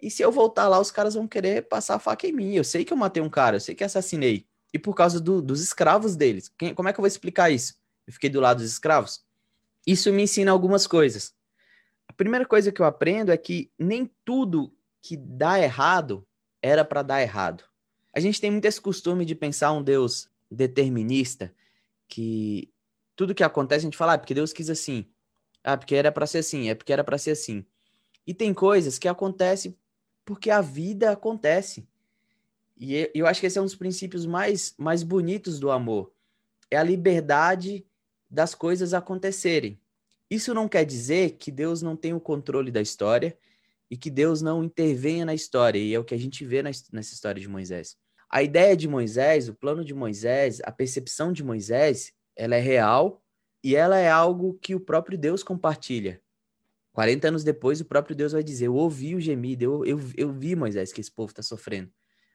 E 0.00 0.10
se 0.10 0.22
eu 0.22 0.30
voltar 0.30 0.68
lá, 0.68 0.78
os 0.78 0.90
caras 0.90 1.14
vão 1.14 1.26
querer 1.26 1.62
passar 1.62 1.96
a 1.96 1.98
faca 1.98 2.26
em 2.26 2.32
mim. 2.32 2.54
Eu 2.54 2.64
sei 2.64 2.84
que 2.84 2.92
eu 2.92 2.96
matei 2.96 3.22
um 3.22 3.28
cara, 3.28 3.56
eu 3.56 3.60
sei 3.60 3.74
que 3.74 3.84
assassinei. 3.84 4.46
E 4.72 4.78
por 4.78 4.94
causa 4.94 5.20
do, 5.20 5.42
dos 5.42 5.60
escravos 5.60 6.14
deles. 6.14 6.48
Quem, 6.56 6.74
como 6.74 6.88
é 6.88 6.92
que 6.92 7.00
eu 7.00 7.02
vou 7.02 7.08
explicar 7.08 7.50
isso? 7.50 7.74
Eu 8.06 8.12
fiquei 8.12 8.30
do 8.30 8.40
lado 8.40 8.58
dos 8.58 8.70
escravos? 8.70 9.24
Isso 9.88 10.12
me 10.12 10.24
ensina 10.24 10.50
algumas 10.50 10.86
coisas. 10.86 11.34
A 12.06 12.12
primeira 12.12 12.44
coisa 12.44 12.70
que 12.70 12.78
eu 12.78 12.84
aprendo 12.84 13.32
é 13.32 13.38
que 13.38 13.72
nem 13.78 14.04
tudo 14.22 14.70
que 15.00 15.16
dá 15.16 15.58
errado 15.58 16.28
era 16.60 16.84
para 16.84 17.00
dar 17.00 17.22
errado. 17.22 17.64
A 18.14 18.20
gente 18.20 18.38
tem 18.38 18.50
muito 18.50 18.66
esse 18.66 18.78
costume 18.78 19.24
de 19.24 19.34
pensar 19.34 19.72
um 19.72 19.82
Deus 19.82 20.28
determinista, 20.50 21.54
que 22.06 22.70
tudo 23.16 23.34
que 23.34 23.42
acontece 23.42 23.86
a 23.86 23.86
gente 23.86 23.96
fala, 23.96 24.12
ah, 24.12 24.18
porque 24.18 24.34
Deus 24.34 24.52
quis 24.52 24.68
assim. 24.68 25.06
Ah, 25.64 25.74
porque 25.74 25.94
era 25.94 26.12
para 26.12 26.26
ser 26.26 26.38
assim, 26.38 26.68
é 26.68 26.74
porque 26.74 26.92
era 26.92 27.02
para 27.02 27.16
ser 27.16 27.30
assim. 27.30 27.64
E 28.26 28.34
tem 28.34 28.52
coisas 28.52 28.98
que 28.98 29.08
acontecem 29.08 29.74
porque 30.22 30.50
a 30.50 30.60
vida 30.60 31.12
acontece. 31.12 31.88
E 32.76 33.10
eu 33.14 33.26
acho 33.26 33.40
que 33.40 33.46
esse 33.46 33.56
é 33.56 33.62
um 33.62 33.64
dos 33.64 33.74
princípios 33.74 34.26
mais, 34.26 34.74
mais 34.76 35.02
bonitos 35.02 35.58
do 35.58 35.70
amor. 35.70 36.12
É 36.70 36.76
a 36.76 36.82
liberdade 36.82 37.86
das 38.30 38.54
coisas 38.54 38.94
acontecerem. 38.94 39.80
Isso 40.30 40.52
não 40.52 40.68
quer 40.68 40.84
dizer 40.84 41.32
que 41.32 41.50
Deus 41.50 41.80
não 41.80 41.96
tem 41.96 42.12
o 42.12 42.20
controle 42.20 42.70
da 42.70 42.80
história 42.80 43.36
e 43.90 43.96
que 43.96 44.10
Deus 44.10 44.42
não 44.42 44.62
intervenha 44.62 45.24
na 45.24 45.34
história. 45.34 45.78
E 45.78 45.94
é 45.94 45.98
o 45.98 46.04
que 46.04 46.14
a 46.14 46.18
gente 46.18 46.44
vê 46.44 46.62
nessa 46.62 47.14
história 47.14 47.40
de 47.40 47.48
Moisés. 47.48 47.96
A 48.30 48.42
ideia 48.42 48.76
de 48.76 48.86
Moisés, 48.86 49.48
o 49.48 49.54
plano 49.54 49.82
de 49.82 49.94
Moisés, 49.94 50.60
a 50.64 50.70
percepção 50.70 51.32
de 51.32 51.42
Moisés, 51.42 52.12
ela 52.36 52.56
é 52.56 52.60
real 52.60 53.22
e 53.64 53.74
ela 53.74 53.98
é 53.98 54.10
algo 54.10 54.58
que 54.60 54.74
o 54.74 54.80
próprio 54.80 55.16
Deus 55.16 55.42
compartilha. 55.42 56.20
40 56.92 57.28
anos 57.28 57.44
depois, 57.44 57.80
o 57.80 57.84
próprio 57.84 58.14
Deus 58.14 58.32
vai 58.32 58.42
dizer: 58.42 58.66
Eu 58.66 58.74
ouvi 58.74 59.14
o 59.14 59.20
gemido, 59.20 59.64
eu, 59.64 59.84
eu, 59.84 60.00
eu 60.16 60.32
vi, 60.32 60.54
Moisés, 60.54 60.92
que 60.92 61.00
esse 61.00 61.10
povo 61.10 61.30
está 61.30 61.42
sofrendo. 61.42 61.90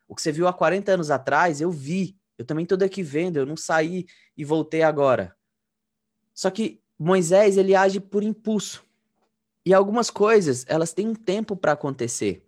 O 0.07 0.15
que 0.15 0.21
você 0.21 0.31
viu 0.31 0.47
há 0.47 0.53
40 0.53 0.93
anos 0.93 1.11
atrás, 1.11 1.61
eu 1.61 1.69
vi. 1.69 2.17
Eu 2.37 2.45
também 2.45 2.63
estou 2.63 2.77
daqui 2.77 3.03
vendo, 3.03 3.37
eu 3.37 3.45
não 3.45 3.55
saí 3.55 4.05
e 4.35 4.43
voltei 4.43 4.81
agora. 4.81 5.35
Só 6.33 6.49
que 6.49 6.81
Moisés, 6.97 7.57
ele 7.57 7.75
age 7.75 7.99
por 7.99 8.23
impulso. 8.23 8.83
E 9.65 9.73
algumas 9.73 10.09
coisas, 10.09 10.65
elas 10.67 10.93
têm 10.93 11.07
um 11.07 11.15
tempo 11.15 11.55
para 11.55 11.73
acontecer. 11.73 12.45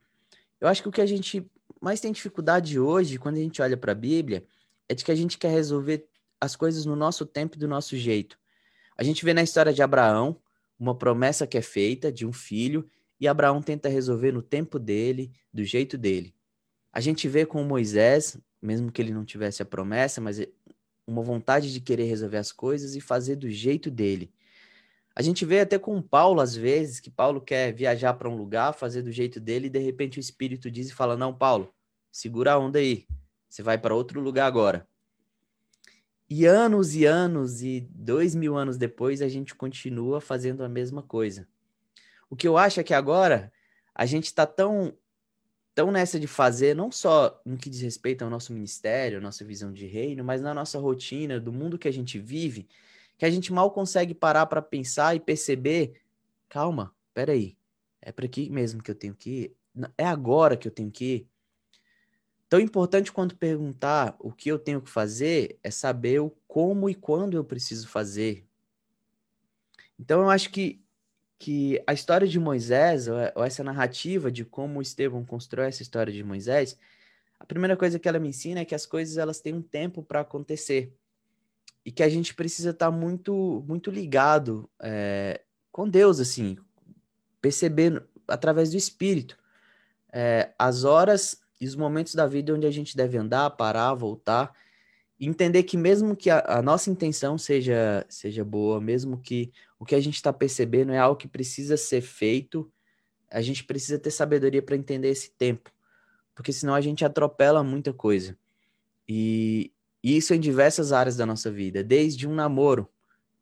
Eu 0.60 0.68
acho 0.68 0.82
que 0.82 0.90
o 0.90 0.92
que 0.92 1.02
a 1.02 1.06
gente 1.06 1.46
mais 1.82 2.00
tem 2.00 2.12
dificuldade 2.12 2.80
hoje, 2.80 3.18
quando 3.18 3.36
a 3.36 3.42
gente 3.42 3.62
olha 3.62 3.78
para 3.78 3.92
a 3.92 3.96
Bíblia, 3.96 4.44
é 4.90 4.96
de 4.96 5.04
que 5.04 5.12
a 5.12 5.16
gente 5.16 5.38
quer 5.38 5.52
resolver 5.52 6.08
as 6.40 6.56
coisas 6.56 6.86
no 6.86 6.96
nosso 6.96 7.26
tempo 7.26 7.56
e 7.56 7.60
do 7.60 7.68
nosso 7.68 7.96
jeito. 7.96 8.38
A 8.98 9.04
gente 9.04 9.24
vê 9.24 9.34
na 9.34 9.44
história 9.44 9.74
de 9.74 9.82
Abraão 9.82 10.40
uma 10.80 10.96
promessa 10.96 11.48
que 11.48 11.58
é 11.58 11.62
feita 11.62 12.12
de 12.12 12.26
um 12.26 12.34
filho 12.34 12.90
e 13.20 13.28
Abraão 13.28 13.62
tenta 13.62 13.88
resolver 13.88 14.32
no 14.32 14.42
tempo 14.42 14.78
dele, 14.78 15.32
do 15.54 15.64
jeito 15.64 15.98
dele. 15.98 16.34
A 16.92 17.00
gente 17.00 17.28
vê 17.28 17.46
com 17.46 17.64
Moisés, 17.64 18.38
mesmo 18.62 18.92
que 18.92 19.02
ele 19.02 19.14
não 19.14 19.26
tivesse 19.26 19.62
a 19.62 19.66
promessa, 19.66 20.20
mas 20.20 20.40
uma 21.08 21.22
vontade 21.22 21.72
de 21.72 21.80
querer 21.80 22.06
resolver 22.06 22.38
as 22.38 22.52
coisas 22.52 22.96
e 22.96 23.02
fazer 23.02 23.36
do 23.36 23.50
jeito 23.50 23.92
dele. 23.92 24.34
A 25.16 25.22
gente 25.22 25.46
vê 25.46 25.62
até 25.62 25.80
com 25.80 26.02
Paulo, 26.02 26.42
às 26.42 26.56
vezes, 26.56 27.00
que 27.00 27.10
Paulo 27.10 27.40
quer 27.40 27.74
viajar 27.74 28.14
para 28.16 28.30
um 28.30 28.36
lugar, 28.36 28.74
fazer 28.74 29.02
do 29.02 29.12
jeito 29.12 29.40
dele, 29.40 29.68
e 29.68 29.70
de 29.70 29.80
repente 29.80 30.20
o 30.20 30.20
Espírito 30.20 30.70
diz 30.70 30.90
e 30.90 30.94
fala: 30.94 31.16
Não, 31.16 31.34
Paulo, 31.34 31.74
segura 32.12 32.54
a 32.54 32.60
onda 32.60 32.80
aí, 32.80 33.08
você 33.48 33.64
vai 33.64 33.78
para 33.78 33.96
outro 33.96 34.20
lugar 34.20 34.46
agora. 34.46 34.86
E 36.30 36.46
anos 36.46 36.96
e 36.96 37.06
anos 37.06 37.62
e 37.62 37.88
dois 37.92 38.36
mil 38.36 38.58
anos 38.58 38.78
depois, 38.78 39.22
a 39.22 39.30
gente 39.30 39.56
continua 39.56 40.20
fazendo 40.20 40.64
a 40.64 40.70
mesma 40.70 41.02
coisa. 41.02 41.48
O 42.30 42.36
que 42.36 42.48
eu 42.48 42.58
acho 42.58 42.80
é 42.80 42.84
que 42.84 42.94
agora 42.94 43.54
a 43.94 44.06
gente 44.06 44.26
está 44.26 44.46
tão, 44.46 44.94
tão 45.76 45.92
nessa 45.92 46.18
de 46.18 46.26
fazer, 46.26 46.74
não 46.74 46.90
só 46.90 47.40
no 47.46 47.58
que 47.58 47.70
diz 47.70 47.82
respeito 47.82 48.24
ao 48.24 48.30
nosso 48.30 48.54
ministério, 48.54 49.22
nossa 49.22 49.44
visão 49.44 49.74
de 49.74 49.86
reino, 49.86 50.24
mas 50.24 50.42
na 50.42 50.54
nossa 50.54 50.80
rotina, 50.80 51.38
do 51.38 51.52
mundo 51.52 51.78
que 51.78 51.88
a 51.88 51.92
gente 51.92 52.18
vive, 52.18 52.66
que 53.18 53.26
a 53.26 53.30
gente 53.30 53.52
mal 53.52 53.70
consegue 53.70 54.14
parar 54.14 54.46
para 54.46 54.62
pensar 54.62 55.16
e 55.16 55.20
perceber, 55.20 56.02
calma, 56.48 56.96
peraí, 57.14 57.58
é 58.02 58.12
para 58.12 58.26
aqui 58.26 58.50
mesmo 58.50 58.82
que 58.82 58.90
eu 58.90 58.96
tenho 58.96 59.14
que 59.14 59.30
ir? 59.30 59.56
É 59.98 60.06
agora 60.06 60.56
que 60.56 60.68
eu 60.68 60.72
tenho 60.72 60.90
que 60.90 61.06
ir? 61.06 61.30
Tão 62.48 62.60
importante 62.60 63.12
quanto 63.12 63.36
perguntar 63.36 64.16
o 64.20 64.32
que 64.32 64.50
eu 64.50 64.58
tenho 64.58 64.82
que 64.82 64.90
fazer 64.90 65.60
é 65.62 65.70
saber 65.70 66.22
o 66.22 66.30
como 66.48 66.90
e 66.90 66.96
quando 66.96 67.36
eu 67.36 67.44
preciso 67.44 67.90
fazer. 67.90 68.48
Então 70.00 70.22
eu 70.22 70.30
acho 70.30 70.50
que, 70.52 70.82
que 71.38 71.82
a 71.86 71.94
história 71.94 72.28
de 72.28 72.40
Moisés, 72.40 73.08
ou 73.08 73.44
essa 73.44 73.64
narrativa 73.64 74.32
de 74.32 74.46
como 74.46 74.82
Estevão 74.82 75.26
constrói 75.26 75.68
essa 75.68 75.82
história 75.82 76.12
de 76.12 76.24
Moisés, 76.24 76.78
a 77.40 77.46
primeira 77.46 77.76
coisa 77.76 78.00
que 78.00 78.08
ela 78.08 78.20
me 78.20 78.30
ensina 78.30 78.62
é 78.62 78.66
que 78.66 78.76
as 78.76 78.86
coisas 78.86 79.18
elas 79.18 79.40
têm 79.40 79.54
um 79.54 79.62
tempo 79.62 80.02
para 80.02 80.22
acontecer. 80.22 80.94
E 81.86 81.92
que 81.92 82.02
a 82.02 82.10
gente 82.10 82.34
precisa 82.34 82.72
estar 82.72 82.88
tá 82.88 82.92
muito 82.92 83.64
muito 83.68 83.92
ligado 83.92 84.68
é, 84.82 85.42
com 85.72 85.88
Deus 85.88 86.20
assim 86.20 86.58
percebendo 87.40 88.04
através 88.28 88.72
do 88.72 88.78
Espírito. 88.78 89.38
É, 90.12 90.52
as 90.58 90.84
horas 90.84 91.40
e 91.62 91.68
os 91.68 91.76
momentos 91.76 92.16
da 92.16 92.26
vida 92.26 92.54
onde 92.54 92.66
a 92.66 92.72
gente 92.72 92.98
deve 92.98 93.18
andar 93.18 93.52
parar 93.52 93.94
voltar 93.94 94.52
entender 95.20 95.64
que 95.64 95.78
mesmo 95.78 96.16
que 96.16 96.30
a, 96.30 96.44
a 96.48 96.62
nossa 96.62 96.90
intenção 96.90 97.38
seja 97.38 98.04
seja 98.10 98.44
boa 98.44 98.82
mesmo 98.82 99.20
que 99.20 99.52
o 99.86 99.88
que 99.88 99.96
a 99.96 100.02
gente 100.02 100.16
está 100.16 100.34
percebendo 100.34 100.92
é 100.92 100.98
algo 100.98 101.16
que 101.16 101.28
precisa 101.28 101.78
ser 101.78 102.02
feito. 102.02 102.70
A 103.32 103.42
gente 103.42 103.64
precisa 103.64 104.00
ter 104.00 104.12
sabedoria 104.12 104.62
para 104.62 104.76
entender 104.76 105.10
esse 105.10 105.32
tempo 105.32 105.72
porque 106.36 106.52
senão 106.52 106.76
a 106.76 106.82
gente 106.82 107.06
atropela 107.06 107.64
muita 107.64 107.94
coisa. 107.94 108.38
E, 109.08 109.72
e 110.04 110.18
isso 110.18 110.34
em 110.34 110.40
diversas 110.40 110.92
áreas 110.92 111.16
da 111.16 111.26
nossa 111.26 111.50
vida, 111.50 111.82
desde 111.82 112.28
um 112.28 112.36
namoro, 112.36 112.90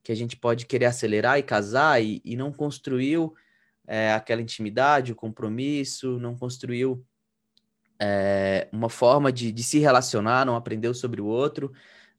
que 0.03 0.12
a 0.12 0.15
gente 0.15 0.38
pode 0.38 0.65
querer 0.65 0.85
acelerar 0.85 1.39
e 1.39 1.43
casar 1.43 2.01
e, 2.01 2.21
e 2.23 2.35
não 2.35 2.51
construiu 2.51 3.33
é, 3.88 4.13
aquela 4.13 4.41
intimidade, 4.41 5.12
o 5.12 5.15
compromisso, 5.15 6.19
não 6.19 6.38
construiu 6.38 7.03
é, 8.00 8.67
uma 8.71 8.89
forma 8.89 9.31
de, 9.31 9.51
de 9.51 9.63
se 9.63 9.79
relacionar, 9.79 10.45
não 10.45 10.55
aprendeu 10.55 10.93
sobre 10.93 11.19
o 11.19 11.25
outro, 11.25 11.73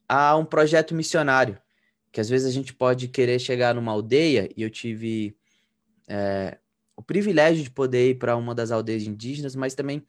a 0.09 0.35
um 0.35 0.43
projeto 0.43 0.93
missionário, 0.93 1.57
que 2.15 2.21
às 2.21 2.29
vezes 2.29 2.47
a 2.47 2.51
gente 2.51 2.73
pode 2.73 3.09
querer 3.09 3.37
chegar 3.39 3.75
numa 3.75 3.91
aldeia, 3.91 4.49
e 4.55 4.61
eu 4.61 4.69
tive 4.69 5.35
é, 6.07 6.57
o 6.95 7.01
privilégio 7.01 7.61
de 7.61 7.69
poder 7.69 8.11
ir 8.11 8.15
para 8.15 8.37
uma 8.37 8.55
das 8.55 8.71
aldeias 8.71 9.03
indígenas, 9.03 9.53
mas 9.53 9.75
também 9.75 10.01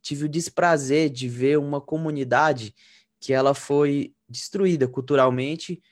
tive 0.00 0.26
o 0.26 0.28
desprazer 0.28 1.10
de 1.10 1.28
ver 1.28 1.58
uma 1.58 1.80
comunidade 1.80 2.72
que 3.18 3.32
ela 3.32 3.54
foi 3.54 4.14
destruída 4.28 4.86
culturalmente 4.86 5.82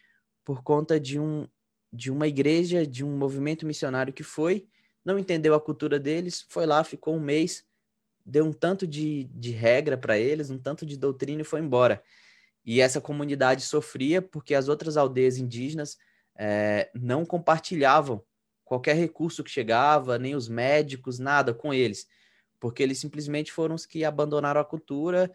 por 0.45 0.63
conta 0.63 1.01
de, 1.01 1.19
um, 1.19 1.49
de 1.93 2.13
uma 2.13 2.29
igreja, 2.29 2.87
de 2.87 3.05
um 3.05 3.17
movimento 3.19 3.67
missionário 3.67 4.13
que 4.13 4.23
foi, 4.23 4.69
não 5.05 5.19
entendeu 5.19 5.53
a 5.53 5.61
cultura 5.61 5.99
deles, 5.99 6.47
foi 6.49 6.65
lá, 6.65 6.85
ficou 6.85 7.17
um 7.17 7.21
mês, 7.21 7.65
deu 8.25 8.45
um 8.45 8.53
tanto 8.53 8.87
de, 8.87 9.25
de 9.35 9.51
regra 9.51 9.99
para 9.99 10.17
eles, 10.17 10.49
um 10.49 10.59
tanto 10.59 10.87
de 10.87 10.97
doutrina 10.97 11.43
e 11.43 11.45
foi 11.45 11.59
embora. 11.59 12.01
E 12.67 12.81
essa 12.81 13.01
comunidade 13.01 13.63
sofria 13.63 14.21
porque 14.21 14.53
as 14.53 14.69
outras 14.69 14.97
aldeias 14.97 15.39
indígenas 15.39 15.97
é, 16.37 16.91
não 16.93 17.25
compartilhavam 17.25 18.23
qualquer 18.65 18.97
recurso 18.97 19.45
que 19.45 19.51
chegava, 19.51 20.19
nem 20.19 20.35
os 20.35 20.49
médicos, 20.49 21.21
nada 21.21 21.55
com 21.55 21.73
eles, 21.73 22.09
porque 22.59 22.83
eles 22.83 22.99
simplesmente 22.99 23.53
foram 23.53 23.77
os 23.77 23.87
que 23.87 24.05
abandonaram 24.05 24.61
a 24.61 24.65
cultura, 24.65 25.31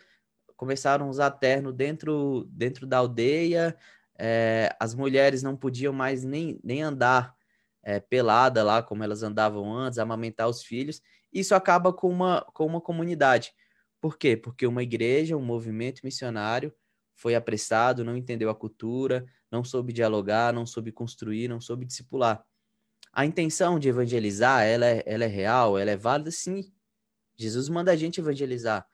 começaram 0.58 1.08
a 1.08 1.10
usar 1.10 1.32
terno 1.32 1.72
dentro, 1.72 2.46
dentro 2.52 2.86
da 2.86 2.98
aldeia, 2.98 3.78
é, 4.20 4.76
as 4.78 4.94
mulheres 4.94 5.42
não 5.42 5.56
podiam 5.56 5.94
mais 5.94 6.26
nem, 6.26 6.60
nem 6.62 6.84
andar 6.84 7.34
é, 7.82 8.00
pelada 8.00 8.62
lá, 8.62 8.84
como 8.84 9.04
elas 9.04 9.24
andavam 9.24 9.74
antes, 9.74 9.98
amamentar 9.98 10.50
os 10.50 10.62
filhos. 10.62 11.02
Isso 11.34 11.56
acaba 11.56 11.94
com 11.94 12.10
uma, 12.10 12.46
com 12.54 12.66
uma 12.66 12.82
comunidade. 12.82 13.54
Por 14.02 14.18
quê? 14.18 14.36
Porque 14.36 14.68
uma 14.68 14.84
igreja, 14.84 15.38
um 15.38 15.42
movimento 15.42 16.02
missionário 16.04 16.74
foi 17.22 17.36
apressado, 17.36 18.04
não 18.04 18.18
entendeu 18.18 18.50
a 18.50 18.56
cultura, 18.56 19.24
não 19.51 19.63
soube 19.63 19.94
dialogar, 19.94 20.51
não 20.51 20.66
soube 20.66 20.92
construir, 20.92 21.48
não 21.48 21.62
soube 21.62 21.86
discipular. 21.86 22.44
A 23.13 23.24
intenção 23.24 23.78
de 23.78 23.88
evangelizar, 23.88 24.63
ela 24.63 24.88
é, 24.88 25.04
ela 25.06 25.24
é 25.24 25.28
real, 25.28 25.78
ela 25.78 25.92
é 25.92 25.96
válida, 25.96 26.32
sim. 26.32 26.74
Jesus 27.38 27.70
manda 27.70 27.92
a 27.92 27.96
gente 27.96 28.20
evangelizar. 28.20 28.88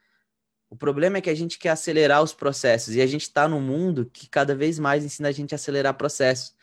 O 0.70 0.76
problema 0.76 1.20
é 1.20 1.22
que 1.22 1.30
a 1.30 1.36
gente 1.36 1.58
quer 1.58 1.70
acelerar 1.70 2.22
os 2.22 2.34
processos 2.34 2.96
e 2.96 3.02
a 3.02 3.08
gente 3.08 3.22
está 3.22 3.48
num 3.48 3.62
mundo 3.62 4.10
que 4.12 4.28
cada 4.28 4.54
vez 4.54 4.78
mais 4.78 5.06
ensina 5.06 5.30
a 5.30 5.32
gente 5.32 5.56
a 5.56 5.56
acelerar 5.56 5.94
processos. 5.94 6.54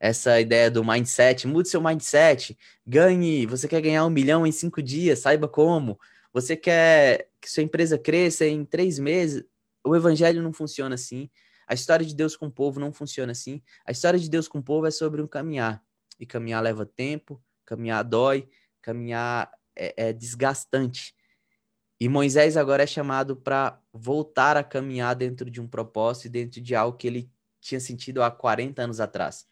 Essa 0.00 0.40
ideia 0.40 0.70
do 0.70 0.82
mindset, 0.82 1.46
mude 1.46 1.68
seu 1.68 1.82
mindset, 1.82 2.56
ganhe. 2.86 3.44
Você 3.44 3.68
quer 3.68 3.82
ganhar 3.82 4.06
um 4.06 4.10
milhão 4.10 4.46
em 4.46 4.52
cinco 4.52 4.82
dias, 4.82 5.18
saiba 5.18 5.46
como. 5.46 6.00
Você 6.32 6.56
quer 6.56 7.28
que 7.38 7.50
sua 7.50 7.62
empresa 7.62 7.98
cresça 7.98 8.46
em 8.46 8.64
três 8.64 8.98
meses. 8.98 9.44
O 9.84 9.96
evangelho 9.96 10.42
não 10.42 10.52
funciona 10.52 10.94
assim. 10.94 11.30
A 11.66 11.74
história 11.74 12.04
de 12.04 12.14
Deus 12.14 12.36
com 12.36 12.46
o 12.46 12.50
povo 12.50 12.78
não 12.78 12.92
funciona 12.92 13.32
assim. 13.32 13.62
A 13.84 13.92
história 13.92 14.18
de 14.18 14.28
Deus 14.28 14.48
com 14.48 14.58
o 14.58 14.62
povo 14.62 14.86
é 14.86 14.90
sobre 14.90 15.22
um 15.22 15.26
caminhar. 15.26 15.82
E 16.18 16.26
caminhar 16.26 16.62
leva 16.62 16.84
tempo, 16.84 17.42
caminhar 17.64 18.04
dói, 18.04 18.48
caminhar 18.80 19.50
é, 19.74 20.08
é 20.08 20.12
desgastante. 20.12 21.14
E 22.00 22.08
Moisés 22.08 22.56
agora 22.56 22.82
é 22.82 22.86
chamado 22.86 23.36
para 23.36 23.80
voltar 23.92 24.56
a 24.56 24.64
caminhar 24.64 25.14
dentro 25.14 25.50
de 25.50 25.60
um 25.60 25.68
propósito 25.68 26.26
e 26.26 26.30
dentro 26.30 26.60
de 26.60 26.74
algo 26.74 26.96
que 26.96 27.06
ele 27.06 27.30
tinha 27.60 27.80
sentido 27.80 28.22
há 28.22 28.30
40 28.30 28.82
anos 28.82 29.00
atrás. 29.00 29.46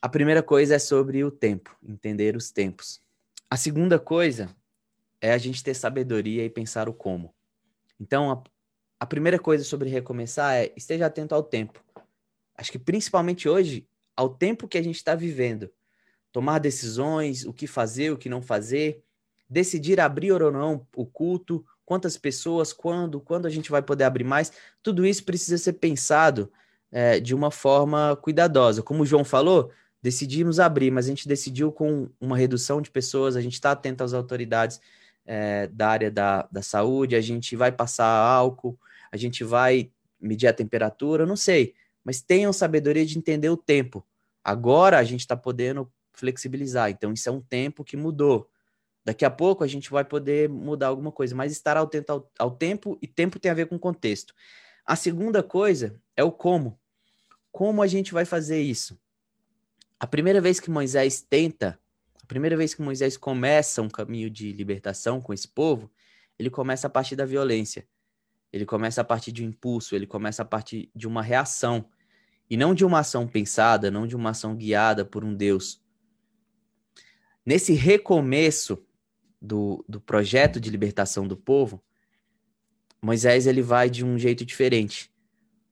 A 0.00 0.08
primeira 0.08 0.42
coisa 0.42 0.74
é 0.74 0.78
sobre 0.80 1.22
o 1.22 1.30
tempo, 1.30 1.76
entender 1.80 2.36
os 2.36 2.50
tempos. 2.50 3.00
A 3.48 3.56
segunda 3.56 4.00
coisa 4.00 4.50
é 5.20 5.32
a 5.32 5.38
gente 5.38 5.62
ter 5.62 5.74
sabedoria 5.74 6.44
e 6.44 6.50
pensar 6.50 6.88
o 6.88 6.92
como. 6.92 7.32
Então, 8.00 8.42
a, 9.02 9.06
primeira 9.06 9.38
coisa 9.38 9.64
sobre 9.64 9.88
recomeçar 9.88 10.54
é 10.54 10.72
esteja 10.76 11.06
atento 11.06 11.34
ao 11.34 11.42
tempo. 11.42 11.82
Acho 12.56 12.70
que 12.70 12.78
principalmente 12.78 13.48
hoje, 13.48 13.86
ao 14.16 14.28
tempo 14.28 14.68
que 14.68 14.78
a 14.78 14.82
gente 14.82 14.96
está 14.96 15.14
vivendo. 15.14 15.70
Tomar 16.30 16.58
decisões, 16.58 17.44
o 17.44 17.52
que 17.52 17.66
fazer, 17.66 18.10
o 18.10 18.16
que 18.16 18.28
não 18.28 18.40
fazer 18.40 19.02
decidir 19.52 20.00
abrir 20.00 20.32
ou 20.32 20.50
não 20.50 20.86
o 20.96 21.04
culto, 21.04 21.64
quantas 21.84 22.16
pessoas, 22.16 22.72
quando, 22.72 23.20
quando 23.20 23.44
a 23.44 23.50
gente 23.50 23.70
vai 23.70 23.82
poder 23.82 24.04
abrir 24.04 24.24
mais, 24.24 24.50
tudo 24.82 25.04
isso 25.04 25.24
precisa 25.24 25.58
ser 25.58 25.74
pensado 25.74 26.50
é, 26.90 27.20
de 27.20 27.34
uma 27.34 27.50
forma 27.50 28.16
cuidadosa. 28.22 28.82
Como 28.82 29.02
o 29.02 29.06
João 29.06 29.24
falou, 29.24 29.70
decidimos 30.00 30.58
abrir, 30.58 30.90
mas 30.90 31.04
a 31.04 31.08
gente 31.10 31.28
decidiu 31.28 31.70
com 31.70 32.08
uma 32.18 32.36
redução 32.36 32.80
de 32.80 32.90
pessoas, 32.90 33.36
a 33.36 33.42
gente 33.42 33.54
está 33.54 33.72
atento 33.72 34.02
às 34.02 34.14
autoridades 34.14 34.80
é, 35.26 35.66
da 35.66 35.88
área 35.88 36.10
da, 36.10 36.48
da 36.50 36.62
saúde, 36.62 37.14
a 37.14 37.20
gente 37.20 37.54
vai 37.54 37.70
passar 37.70 38.06
álcool, 38.06 38.78
a 39.12 39.16
gente 39.16 39.44
vai 39.44 39.92
medir 40.18 40.46
a 40.48 40.52
temperatura, 40.52 41.26
não 41.26 41.36
sei, 41.36 41.74
mas 42.02 42.22
tenham 42.22 42.52
sabedoria 42.52 43.04
de 43.04 43.18
entender 43.18 43.50
o 43.50 43.56
tempo. 43.56 44.04
Agora 44.42 44.98
a 44.98 45.04
gente 45.04 45.20
está 45.20 45.36
podendo 45.36 45.92
flexibilizar, 46.12 46.90
então 46.90 47.12
isso 47.12 47.28
é 47.28 47.32
um 47.32 47.40
tempo 47.40 47.84
que 47.84 47.96
mudou. 47.96 48.48
Daqui 49.04 49.24
a 49.24 49.30
pouco 49.30 49.62
a 49.62 49.66
gente 49.66 49.90
vai 49.90 50.04
poder 50.04 50.48
mudar 50.48 50.88
alguma 50.88 51.12
coisa, 51.12 51.34
mas 51.34 51.52
estar 51.52 51.76
atento 51.76 52.12
ao, 52.12 52.30
ao 52.38 52.50
tempo 52.50 52.98
e 53.02 53.06
tempo 53.06 53.38
tem 53.38 53.50
a 53.50 53.54
ver 53.54 53.66
com 53.66 53.78
contexto. 53.78 54.34
A 54.84 54.96
segunda 54.96 55.42
coisa 55.42 56.00
é 56.16 56.24
o 56.24 56.32
como. 56.32 56.78
Como 57.50 57.82
a 57.82 57.86
gente 57.86 58.12
vai 58.12 58.24
fazer 58.24 58.60
isso? 58.60 58.98
A 59.98 60.06
primeira 60.06 60.40
vez 60.40 60.58
que 60.58 60.70
Moisés 60.70 61.20
tenta, 61.20 61.78
a 62.22 62.26
primeira 62.26 62.56
vez 62.56 62.74
que 62.74 62.82
Moisés 62.82 63.16
começa 63.16 63.82
um 63.82 63.88
caminho 63.88 64.30
de 64.30 64.52
libertação 64.52 65.20
com 65.20 65.32
esse 65.32 65.46
povo, 65.46 65.90
ele 66.38 66.50
começa 66.50 66.86
a 66.86 66.90
partir 66.90 67.14
da 67.14 67.24
violência. 67.24 67.86
Ele 68.52 68.66
começa 68.66 69.00
a 69.00 69.04
partir 69.04 69.32
de 69.32 69.42
um 69.42 69.48
impulso, 69.48 69.94
ele 69.94 70.06
começa 70.06 70.42
a 70.42 70.44
partir 70.44 70.90
de 70.94 71.06
uma 71.06 71.22
reação. 71.22 71.88
e 72.50 72.56
não 72.56 72.74
de 72.74 72.84
uma 72.84 72.98
ação 72.98 73.26
pensada, 73.26 73.90
não 73.90 74.06
de 74.06 74.14
uma 74.14 74.30
ação 74.30 74.54
guiada 74.54 75.06
por 75.06 75.24
um 75.24 75.34
Deus. 75.34 75.80
Nesse 77.46 77.72
recomeço 77.72 78.84
do, 79.40 79.82
do 79.88 80.00
projeto 80.00 80.60
de 80.60 80.68
libertação 80.68 81.26
do 81.26 81.36
povo, 81.36 81.82
Moisés 83.00 83.46
ele 83.46 83.62
vai 83.62 83.88
de 83.88 84.04
um 84.04 84.18
jeito 84.18 84.44
diferente. 84.44 85.10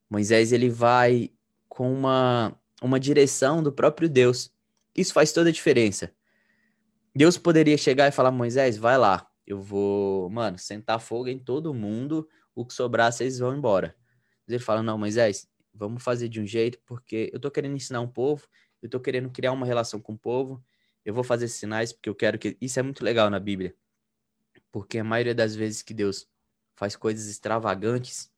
Moisés 0.08 0.52
ele 0.52 0.70
vai 0.70 1.30
com 1.68 1.92
uma, 1.92 2.58
uma 2.82 2.98
direção 2.98 3.62
do 3.62 3.70
próprio 3.70 4.08
Deus. 4.08 4.50
Isso 4.96 5.12
faz 5.12 5.32
toda 5.32 5.50
a 5.50 5.52
diferença. 5.52 6.12
Deus 7.14 7.38
poderia 7.38 7.78
chegar 7.78 8.08
e 8.08 8.12
falar: 8.12 8.32
Moisés, 8.32 8.76
vai 8.76 8.98
lá, 8.98 9.30
eu 9.46 9.60
vou, 9.60 10.28
mano, 10.30 10.58
sentar 10.58 11.00
fogo 11.00 11.28
em 11.28 11.38
todo 11.38 11.72
mundo, 11.74 12.28
o 12.60 12.66
que 12.66 12.74
sobrar 12.74 13.12
vocês 13.12 13.38
vão 13.38 13.56
embora. 13.56 13.96
Ele 14.46 14.58
fala: 14.58 14.82
Não, 14.82 14.98
Moisés, 14.98 15.48
vamos 15.72 16.02
fazer 16.02 16.28
de 16.28 16.40
um 16.40 16.46
jeito, 16.46 16.78
porque 16.84 17.30
eu 17.32 17.40
tô 17.40 17.50
querendo 17.50 17.76
ensinar 17.76 18.00
um 18.00 18.08
povo, 18.08 18.46
eu 18.82 18.88
tô 18.88 19.00
querendo 19.00 19.30
criar 19.30 19.52
uma 19.52 19.66
relação 19.66 20.00
com 20.00 20.12
o 20.12 20.18
povo, 20.18 20.62
eu 21.04 21.14
vou 21.14 21.24
fazer 21.24 21.48
sinais 21.48 21.92
porque 21.92 22.08
eu 22.08 22.14
quero 22.14 22.38
que. 22.38 22.56
Isso 22.60 22.78
é 22.78 22.82
muito 22.82 23.04
legal 23.04 23.30
na 23.30 23.40
Bíblia. 23.40 23.74
Porque 24.72 24.98
a 24.98 25.04
maioria 25.04 25.34
das 25.34 25.54
vezes 25.54 25.82
que 25.82 25.94
Deus 25.94 26.28
faz 26.76 26.96
coisas 26.96 27.28
extravagantes, 27.28 28.30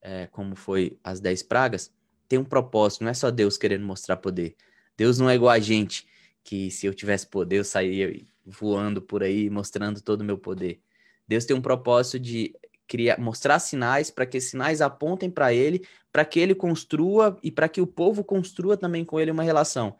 é, 0.00 0.26
como 0.26 0.54
foi 0.54 0.98
as 1.02 1.20
dez 1.20 1.42
pragas, 1.42 1.92
tem 2.28 2.38
um 2.38 2.44
propósito, 2.44 3.04
não 3.04 3.10
é 3.10 3.14
só 3.14 3.30
Deus 3.30 3.56
querendo 3.56 3.84
mostrar 3.84 4.16
poder. 4.16 4.56
Deus 4.96 5.18
não 5.18 5.28
é 5.28 5.34
igual 5.34 5.50
a 5.50 5.58
gente, 5.58 6.06
que 6.42 6.70
se 6.70 6.86
eu 6.86 6.94
tivesse 6.94 7.26
poder, 7.26 7.56
eu 7.56 7.64
sairia 7.64 8.24
voando 8.44 9.00
por 9.00 9.22
aí, 9.22 9.48
mostrando 9.48 10.00
todo 10.00 10.20
o 10.20 10.24
meu 10.24 10.38
poder. 10.38 10.80
Deus 11.26 11.44
tem 11.44 11.56
um 11.56 11.62
propósito 11.62 12.20
de 12.20 12.54
criar, 12.86 13.18
mostrar 13.18 13.58
sinais 13.58 14.10
para 14.10 14.26
que 14.26 14.40
sinais 14.40 14.80
apontem 14.80 15.30
para 15.30 15.52
ele, 15.52 15.86
para 16.12 16.24
que 16.24 16.38
ele 16.38 16.54
construa 16.54 17.38
e 17.42 17.50
para 17.50 17.68
que 17.68 17.80
o 17.80 17.86
povo 17.86 18.22
construa 18.22 18.76
também 18.76 19.04
com 19.04 19.18
ele 19.18 19.30
uma 19.30 19.42
relação. 19.42 19.96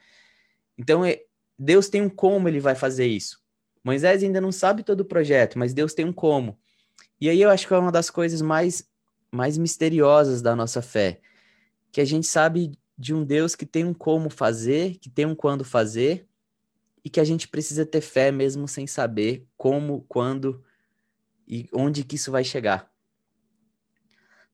Então, 0.77 1.05
é, 1.05 1.23
Deus 1.59 1.89
tem 1.89 2.03
um 2.03 2.11
como 2.11 2.49
ele 2.49 2.61
vai 2.61 2.75
fazer 2.75 3.07
isso. 3.07 3.43
Moisés 3.83 4.23
ainda 4.23 4.41
não 4.41 4.51
sabe 4.51 4.83
todo 4.83 5.01
o 5.01 5.05
projeto, 5.05 5.59
mas 5.59 5.75
Deus 5.75 5.93
tem 5.93 6.05
um 6.05 6.13
como. 6.13 6.59
E 7.21 7.29
aí 7.29 7.41
eu 7.41 7.51
acho 7.51 7.67
que 7.67 7.75
é 7.75 7.79
uma 7.79 7.93
das 7.93 8.11
coisas 8.11 8.41
mais, 8.41 8.89
mais 9.31 9.59
misteriosas 9.59 10.41
da 10.41 10.57
nossa 10.57 10.81
fé, 10.81 11.21
que 11.93 12.01
a 12.01 12.05
gente 12.05 12.27
sabe 12.27 12.73
de 12.97 13.13
um 13.13 13.25
Deus 13.25 13.55
que 13.55 13.67
tem 13.67 13.85
um 13.85 13.95
como 13.95 14.31
fazer, 14.31 14.97
que 14.99 15.11
tem 15.11 15.27
um 15.27 15.35
quando 15.35 15.65
fazer, 15.65 16.27
e 17.05 17.11
que 17.11 17.21
a 17.21 17.25
gente 17.25 17.47
precisa 17.47 17.85
ter 17.85 18.01
fé 18.01 18.33
mesmo 18.33 18.67
sem 18.67 18.87
saber 18.87 19.47
como, 19.57 20.05
quando 20.09 20.65
e 21.47 21.69
onde 21.73 22.05
que 22.05 22.17
isso 22.17 22.31
vai 22.31 22.45
chegar. 22.45 22.91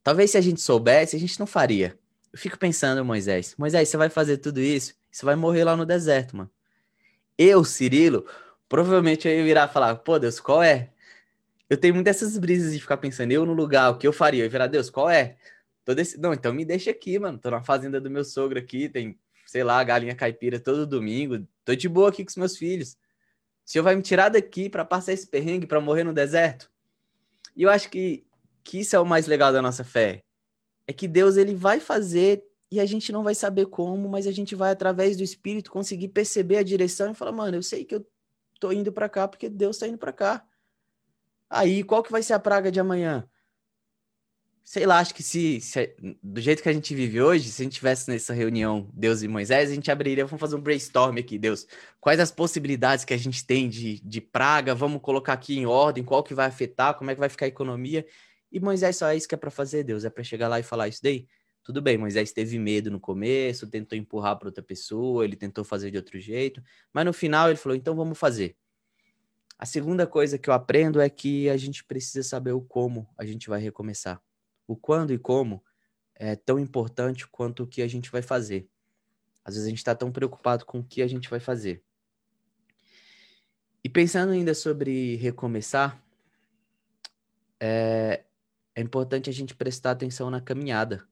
Talvez 0.03 0.31
se 0.31 0.39
a 0.39 0.41
gente 0.41 0.61
soubesse, 0.61 1.17
a 1.17 1.19
gente 1.19 1.39
não 1.39 1.47
faria. 1.47 1.99
Eu 2.33 2.39
fico 2.39 2.59
pensando, 2.59 3.05
Moisés, 3.05 3.55
Moisés, 3.59 3.89
você 3.89 3.97
vai 3.97 4.09
fazer 4.09 4.39
tudo 4.39 4.61
isso, 4.61 4.95
você 5.11 5.25
vai 5.25 5.37
morrer 5.37 5.65
lá 5.65 5.77
no 5.77 5.85
deserto, 5.85 6.37
mano. 6.37 6.51
Eu, 7.37 7.65
Cirilo, 7.65 8.27
provavelmente 8.69 9.29
eu 9.29 9.47
e 9.47 9.69
falar, 9.69 9.97
pô, 9.97 10.19
Deus, 10.19 10.39
qual 10.39 10.63
é? 10.63 10.93
Eu 11.69 11.77
tenho 11.77 11.95
muitas 11.95 12.21
dessas 12.21 12.37
brisas 12.37 12.73
de 12.73 12.81
ficar 12.81 12.97
pensando, 12.97 13.33
eu 13.33 13.47
no 13.47 13.53
lugar, 13.53 13.91
o 13.91 13.99
que 13.99 14.07
eu 14.07 14.13
faria? 14.13 14.45
Eu 14.45 14.51
virar, 14.51 14.67
Deus, 14.67 14.91
qual 14.91 15.09
é? 15.09 15.37
Tô 15.85 15.95
desse... 15.95 16.19
Não, 16.19 16.33
então 16.33 16.53
me 16.53 16.65
deixa 16.65 16.91
aqui, 16.91 17.19
mano. 17.19 17.39
Tô 17.39 17.51
na 17.51 17.63
fazenda 17.63 18.01
do 18.01 18.11
meu 18.11 18.25
sogro 18.25 18.59
aqui, 18.59 18.89
tem, 18.89 19.19
sei 19.47 19.65
lá, 19.65 19.83
galinha 19.83 20.15
caipira 20.15 20.59
todo 20.61 20.87
domingo. 20.87 21.47
Tô 21.65 21.75
de 21.75 21.89
boa 21.89 22.09
aqui 22.09 22.25
com 22.25 22.31
os 22.31 22.37
meus 22.37 22.57
filhos. 22.57 22.97
O 23.65 23.71
senhor 23.71 23.85
vai 23.85 23.95
me 23.97 24.03
tirar 24.03 24.29
daqui 24.29 24.69
para 24.69 24.85
passar 24.85 25.13
esse 25.13 25.27
perrengue, 25.27 25.67
para 25.67 25.81
morrer 25.81 26.05
no 26.05 26.13
deserto? 26.13 26.71
E 27.61 27.63
eu 27.63 27.69
acho 27.69 27.91
que, 27.91 28.27
que 28.65 28.81
isso 28.81 28.97
é 28.97 28.99
o 28.99 29.05
mais 29.05 29.27
legal 29.27 29.53
da 29.53 29.61
nossa 29.61 29.85
fé. 29.85 30.25
É 30.87 30.95
que 30.95 31.07
Deus 31.07 31.37
ele 31.37 31.55
vai 31.55 31.79
fazer 31.79 32.43
e 32.71 32.81
a 32.81 32.87
gente 32.87 33.13
não 33.13 33.23
vai 33.23 33.35
saber 33.35 33.67
como, 33.67 34.09
mas 34.09 34.27
a 34.27 34.33
gente 34.33 34.55
vai 34.55 34.71
através 34.71 35.15
do 35.15 35.23
Espírito 35.23 35.71
conseguir 35.71 36.09
perceber 36.09 36.57
a 36.57 36.63
direção 36.63 37.13
e 37.13 37.15
falar, 37.15 37.33
mano, 37.33 37.59
eu 37.59 37.63
sei 37.63 37.85
que 37.85 37.95
eu 37.95 38.07
tô 38.59 38.73
indo 38.73 38.91
para 38.91 39.11
cá 39.11 39.29
porque 39.29 39.47
Deus 39.47 39.77
tá 39.77 39.87
indo 39.87 39.99
para 39.99 40.11
cá. 40.11 40.43
Aí, 41.51 41.85
qual 41.85 42.03
que 42.03 42.11
vai 42.11 42.23
ser 42.23 42.33
a 42.33 42.39
praga 42.39 42.73
de 42.73 42.81
amanhã? 42.81 43.29
Sei 44.65 44.87
lá, 44.87 44.99
acho 45.01 45.15
que 45.15 45.23
se, 45.23 45.61
se, 45.61 45.97
do 46.23 46.41
jeito 46.41 46.63
que 46.63 46.69
a 46.69 46.73
gente 46.73 46.95
vive 46.95 47.21
hoje, 47.21 47.51
se 47.51 47.63
a 47.63 47.65
gente 47.65 47.75
tivesse 47.75 48.09
nessa 48.09 48.33
reunião 48.33 48.89
Deus 48.93 49.23
e 49.23 49.29
Moisés, 49.29 49.71
a 49.71 49.75
gente 49.75 49.91
abriria, 49.91 50.25
vamos 50.25 50.41
fazer 50.41 50.55
um 50.55 50.61
brainstorm 50.61 51.19
aqui, 51.19 51.39
Deus. 51.39 51.67
Quais 52.01 52.21
as 52.21 52.31
possibilidades 52.31 53.05
que 53.05 53.13
a 53.13 53.17
gente 53.17 53.45
tem 53.45 53.69
de, 53.69 54.01
de 54.01 54.21
praga? 54.21 54.75
Vamos 54.75 55.01
colocar 55.03 55.33
aqui 55.33 55.59
em 55.59 55.67
ordem, 55.67 56.05
qual 56.05 56.23
que 56.23 56.35
vai 56.35 56.47
afetar, 56.47 56.95
como 56.95 57.11
é 57.11 57.15
que 57.15 57.21
vai 57.21 57.29
ficar 57.29 57.47
a 57.47 57.49
economia? 57.49 58.07
E 58.53 58.61
Moisés 58.61 58.97
só 58.97 59.09
é 59.09 59.17
isso 59.17 59.29
que 59.29 59.35
é 59.35 59.39
para 59.39 59.51
fazer, 59.51 59.83
Deus, 59.83 60.05
é 60.05 60.11
para 60.11 60.23
chegar 60.23 60.47
lá 60.47 60.61
e 60.61 60.63
falar 60.63 60.89
isso 60.89 61.01
daí. 61.03 61.27
Tudo 61.63 61.83
bem, 61.83 61.99
Moisés 61.99 62.33
teve 62.33 62.59
medo 62.59 62.91
no 62.91 62.99
começo, 62.99 63.69
tentou 63.69 63.97
empurrar 63.97 64.39
para 64.39 64.49
outra 64.49 64.63
pessoa, 64.63 65.25
ele 65.25 65.37
tentou 65.37 65.63
fazer 65.63 65.91
de 65.91 65.97
outro 65.97 66.19
jeito, 66.19 66.63
mas 66.93 67.05
no 67.05 67.13
final 67.13 67.49
ele 67.49 67.59
falou: 67.59 67.77
então 67.77 67.95
vamos 67.95 68.19
fazer. 68.19 68.57
A 69.59 69.67
segunda 69.67 70.07
coisa 70.07 70.39
que 70.39 70.49
eu 70.49 70.55
aprendo 70.55 71.01
é 71.01 71.11
que 71.11 71.51
a 71.51 71.57
gente 71.57 71.85
precisa 71.85 72.27
saber 72.27 72.53
o 72.53 72.63
como 72.63 73.07
a 73.17 73.27
gente 73.27 73.49
vai 73.49 73.61
recomeçar. 73.61 74.21
O 74.71 74.77
quando 74.77 75.13
e 75.13 75.19
como 75.19 75.65
é 76.15 76.37
tão 76.37 76.57
importante 76.57 77.27
quanto 77.27 77.65
o 77.65 77.67
que 77.67 77.83
a 77.83 77.89
gente 77.89 78.09
vai 78.09 78.23
fazer. 78.23 78.69
Às 79.45 79.55
vezes 79.55 79.67
a 79.67 79.69
gente 79.69 79.79
está 79.79 79.97
tão 79.97 80.13
preocupado 80.13 80.65
com 80.65 80.79
o 80.79 80.85
que 80.85 81.03
a 81.03 81.09
gente 81.09 81.29
vai 81.29 81.41
fazer. 81.41 81.83
E 83.83 83.89
pensando 83.89 84.31
ainda 84.31 84.55
sobre 84.55 85.17
recomeçar, 85.17 86.01
é, 87.59 88.23
é 88.73 88.81
importante 88.81 89.29
a 89.29 89.33
gente 89.33 89.57
prestar 89.57 89.91
atenção 89.91 90.31
na 90.31 90.41
caminhada. 90.41 91.05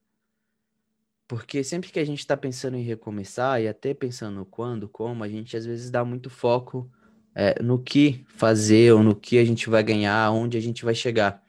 Porque 1.27 1.65
sempre 1.65 1.91
que 1.91 1.99
a 1.99 2.05
gente 2.05 2.19
está 2.19 2.37
pensando 2.37 2.77
em 2.77 2.81
recomeçar 2.81 3.61
e 3.61 3.67
até 3.67 3.93
pensando 3.93 4.45
quando, 4.45 4.87
como, 4.87 5.21
a 5.21 5.27
gente 5.27 5.57
às 5.57 5.65
vezes 5.65 5.91
dá 5.91 6.05
muito 6.05 6.29
foco 6.29 6.89
é, 7.35 7.61
no 7.61 7.77
que 7.77 8.23
fazer 8.29 8.93
ou 8.93 9.03
no 9.03 9.13
que 9.13 9.37
a 9.37 9.43
gente 9.43 9.69
vai 9.69 9.83
ganhar, 9.83 10.31
onde 10.31 10.57
a 10.57 10.61
gente 10.61 10.85
vai 10.85 10.95
chegar. 10.95 11.43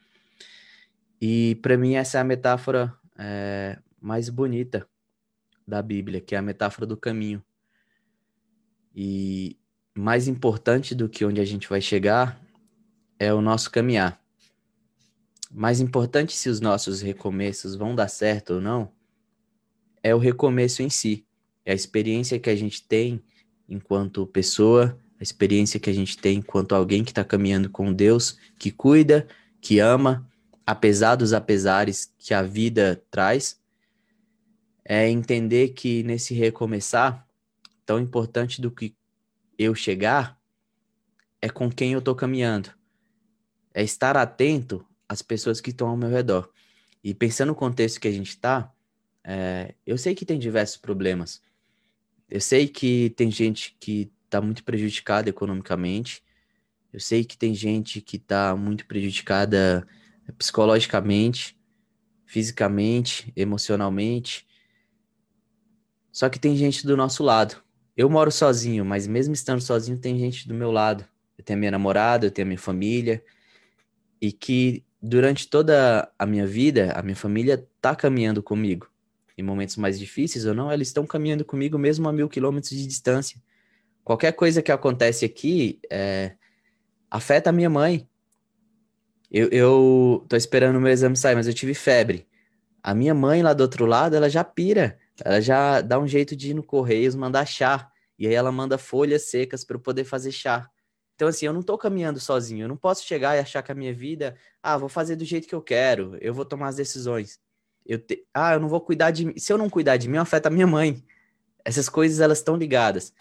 E 1.21 1.57
para 1.57 1.77
mim 1.77 1.95
essa 1.95 2.19
é 2.19 2.21
a 2.21 2.25
metáfora 2.25 2.95
é, 3.19 3.79
mais 4.01 4.29
bonita 4.29 4.89
da 5.67 5.83
Bíblia, 5.83 6.21
que 6.21 6.35
é 6.35 6.39
a 6.39 6.43
metáfora 6.43 6.87
do 6.87 6.97
caminho. 6.97 7.43
E 8.95 9.57
mais 9.95 10.27
importante 10.29 10.95
do 10.95 11.09
que 11.09 11.25
onde 11.25 11.41
a 11.41 11.45
gente 11.45 11.69
vai 11.69 11.81
chegar 11.81 12.41
é 13.19 13.33
o 13.33 13.41
nosso 13.41 13.71
caminhar. 13.71 14.21
Mais 15.51 15.81
importante 15.81 16.33
se 16.33 16.49
os 16.49 16.61
nossos 16.61 17.01
recomeços 17.01 17.75
vão 17.75 17.95
dar 17.95 18.09
certo 18.09 18.55
ou 18.55 18.61
não, 18.61 18.91
é 20.03 20.15
o 20.15 20.19
recomeço 20.19 20.83
em 20.83 20.89
si. 20.89 21.27
É 21.65 21.73
a 21.73 21.75
experiência 21.75 22.39
que 22.39 22.49
a 22.49 22.57
gente 22.57 22.83
tem 22.83 23.23
enquanto 23.69 24.27
pessoa 24.27 24.99
a 25.21 25.23
experiência 25.23 25.79
que 25.79 25.91
a 25.91 25.93
gente 25.93 26.17
tem 26.17 26.39
enquanto 26.39 26.75
alguém 26.75 27.05
que 27.05 27.11
está 27.11 27.23
caminhando 27.23 27.69
com 27.69 27.93
Deus, 27.93 28.39
que 28.59 28.71
cuida, 28.71 29.29
que 29.61 29.79
ama, 29.79 30.27
apesar 30.71 31.17
dos 31.17 31.33
apesares 31.33 32.15
que 32.17 32.33
a 32.33 32.43
vida 32.43 33.03
traz, 33.11 33.61
é 34.85 35.11
entender 35.11 35.71
que 35.71 36.05
nesse 36.05 36.33
recomeçar, 36.33 37.27
tão 37.85 37.99
importante 37.99 38.61
do 38.61 38.71
que 38.71 38.95
eu 39.59 39.75
chegar, 39.75 40.41
é 41.43 41.49
com 41.49 41.69
quem 41.69 41.95
eu 41.95 41.99
estou 41.99 42.15
caminhando. 42.15 42.71
É 43.75 43.83
estar 43.83 44.17
atento 44.17 44.87
às 45.09 45.23
pessoas 45.23 45.61
que 45.61 45.71
estão 45.71 45.89
ao 45.89 45.97
meu 45.97 46.09
redor. 46.09 46.49
E 47.03 47.13
pensando 47.13 47.49
no 47.49 47.57
contexto 47.57 48.01
que 48.01 48.07
a 48.07 48.13
gente 48.13 48.29
está, 48.29 48.73
é, 49.25 49.75
eu 49.85 49.99
sei 49.99 50.15
que 50.15 50.25
tem 50.25 50.39
diversos 50.39 50.77
problemas. 50.77 51.43
Eu 52.29 52.41
sei 52.41 52.69
que 52.69 53.11
tem 53.17 53.29
gente 53.29 53.77
que 53.81 54.09
está 54.25 54.41
muito 54.41 54.63
prejudicada 54.63 55.29
economicamente. 55.29 56.23
Eu 56.93 57.01
sei 57.01 57.25
que 57.25 57.37
tem 57.37 57.57
gente 57.57 58.01
que 58.01 58.19
está 58.19 58.55
muito 58.55 58.87
prejudicada 58.87 59.85
psicologicamente, 60.38 61.59
fisicamente, 62.27 63.33
emocionalmente. 63.35 64.47
Só 66.12 66.29
que 66.29 66.38
tem 66.38 66.57
gente 66.57 66.87
do 66.87 66.97
nosso 66.97 67.23
lado. 67.23 67.57
Eu 67.97 68.09
moro 68.09 68.31
sozinho, 68.31 68.85
mas 68.85 69.07
mesmo 69.07 69.35
estando 69.35 69.61
sozinho, 69.61 69.99
tem 69.99 70.19
gente 70.19 70.47
do 70.47 70.55
meu 70.55 70.71
lado. 70.71 71.05
Eu 71.37 71.45
tenho 71.45 71.59
a 71.59 71.61
minha 71.61 71.71
namorada, 71.71 72.27
eu 72.27 72.31
tenho 72.31 72.47
a 72.47 72.49
minha 72.49 72.59
família. 72.59 73.23
E 74.21 74.33
que 74.33 74.85
durante 75.01 75.49
toda 75.49 76.11
a 76.19 76.27
minha 76.27 76.47
vida, 76.47 76.93
a 76.93 77.03
minha 77.03 77.16
família 77.16 77.66
tá 77.81 77.97
caminhando 77.97 78.43
comigo. 78.43 78.90
Em 79.37 79.43
momentos 79.43 79.77
mais 79.77 79.99
difíceis 79.99 80.45
ou 80.45 80.55
não, 80.55 80.71
eles 80.71 80.88
estão 80.88 81.07
caminhando 81.07 81.45
comigo 81.45 81.79
mesmo 81.79 82.09
a 82.09 82.12
mil 82.12 82.29
quilômetros 82.29 82.71
de 82.71 82.87
distância. 82.87 83.40
Qualquer 84.05 84.33
coisa 84.33 84.61
que 84.61 84.73
acontece 84.73 85.25
aqui 85.25 85.81
é, 85.90 86.33
afeta 87.11 87.51
a 87.51 87.53
minha 87.53 87.71
mãe. 87.71 88.07
Eu, 89.31 89.49
eu 89.51 90.27
tô 90.29 90.37
esperando 90.37 90.77
o 90.77 90.81
meu 90.81 90.90
exame 90.90 91.16
sair, 91.16 91.35
mas 91.35 91.47
eu 91.47 91.55
tive 91.55 91.75
febre. 91.75 92.27
A 92.83 92.95
minha 92.95 93.14
mãe 93.14 93.43
lá 93.43 93.53
do 93.53 93.61
outro 93.61 93.87
lado, 93.87 94.16
ela 94.16 94.29
já 94.29 94.43
pira. 94.43 94.99
Ela 95.25 95.40
já 95.40 95.81
dá 95.81 95.99
um 95.99 96.07
jeito 96.07 96.35
de 96.35 96.51
ir 96.51 96.55
no 96.55 96.62
Correios 96.62 97.14
mandar 97.14 97.47
chá. 97.47 97.90
E 98.19 98.27
aí 98.27 98.35
ela 98.35 98.51
manda 98.51 98.77
folhas 98.77 99.23
secas 99.23 99.64
para 99.64 99.77
eu 99.77 99.81
poder 99.81 100.05
fazer 100.05 100.33
chá. 100.33 100.69
Então, 101.14 101.29
assim, 101.29 101.47
eu 101.47 101.53
não 101.53 101.62
tô 101.62 101.77
caminhando 101.77 102.19
sozinho. 102.19 102.64
Eu 102.64 102.69
não 102.69 102.77
posso 102.77 103.05
chegar 103.05 103.37
e 103.37 103.40
achar 103.40 103.62
que 103.62 103.71
a 103.71 103.75
minha 103.75 103.93
vida, 103.93 104.37
ah, 104.62 104.77
vou 104.77 104.88
fazer 104.88 105.16
do 105.16 105.25
jeito 105.25 105.47
que 105.47 105.55
eu 105.55 105.62
quero, 105.62 106.16
eu 106.21 106.33
vou 106.33 106.45
tomar 106.45 106.69
as 106.69 106.77
decisões. 106.77 107.38
Eu 107.87 107.99
te... 107.99 108.27
Ah, 108.33 108.55
eu 108.55 108.61
não 108.61 108.69
vou 108.69 108.81
cuidar 108.81 109.11
de 109.11 109.27
mim. 109.27 109.35
Se 109.37 109.53
eu 109.53 109.59
não 109.59 109.69
cuidar 109.69 109.97
de 109.97 110.09
mim, 110.09 110.16
afeta 110.16 110.49
a 110.49 110.51
minha 110.51 110.66
mãe. 110.66 111.05
Essas 111.64 111.88
coisas, 111.88 112.21
elas 112.21 112.38
estão 112.38 112.57
ligadas. 112.57 113.12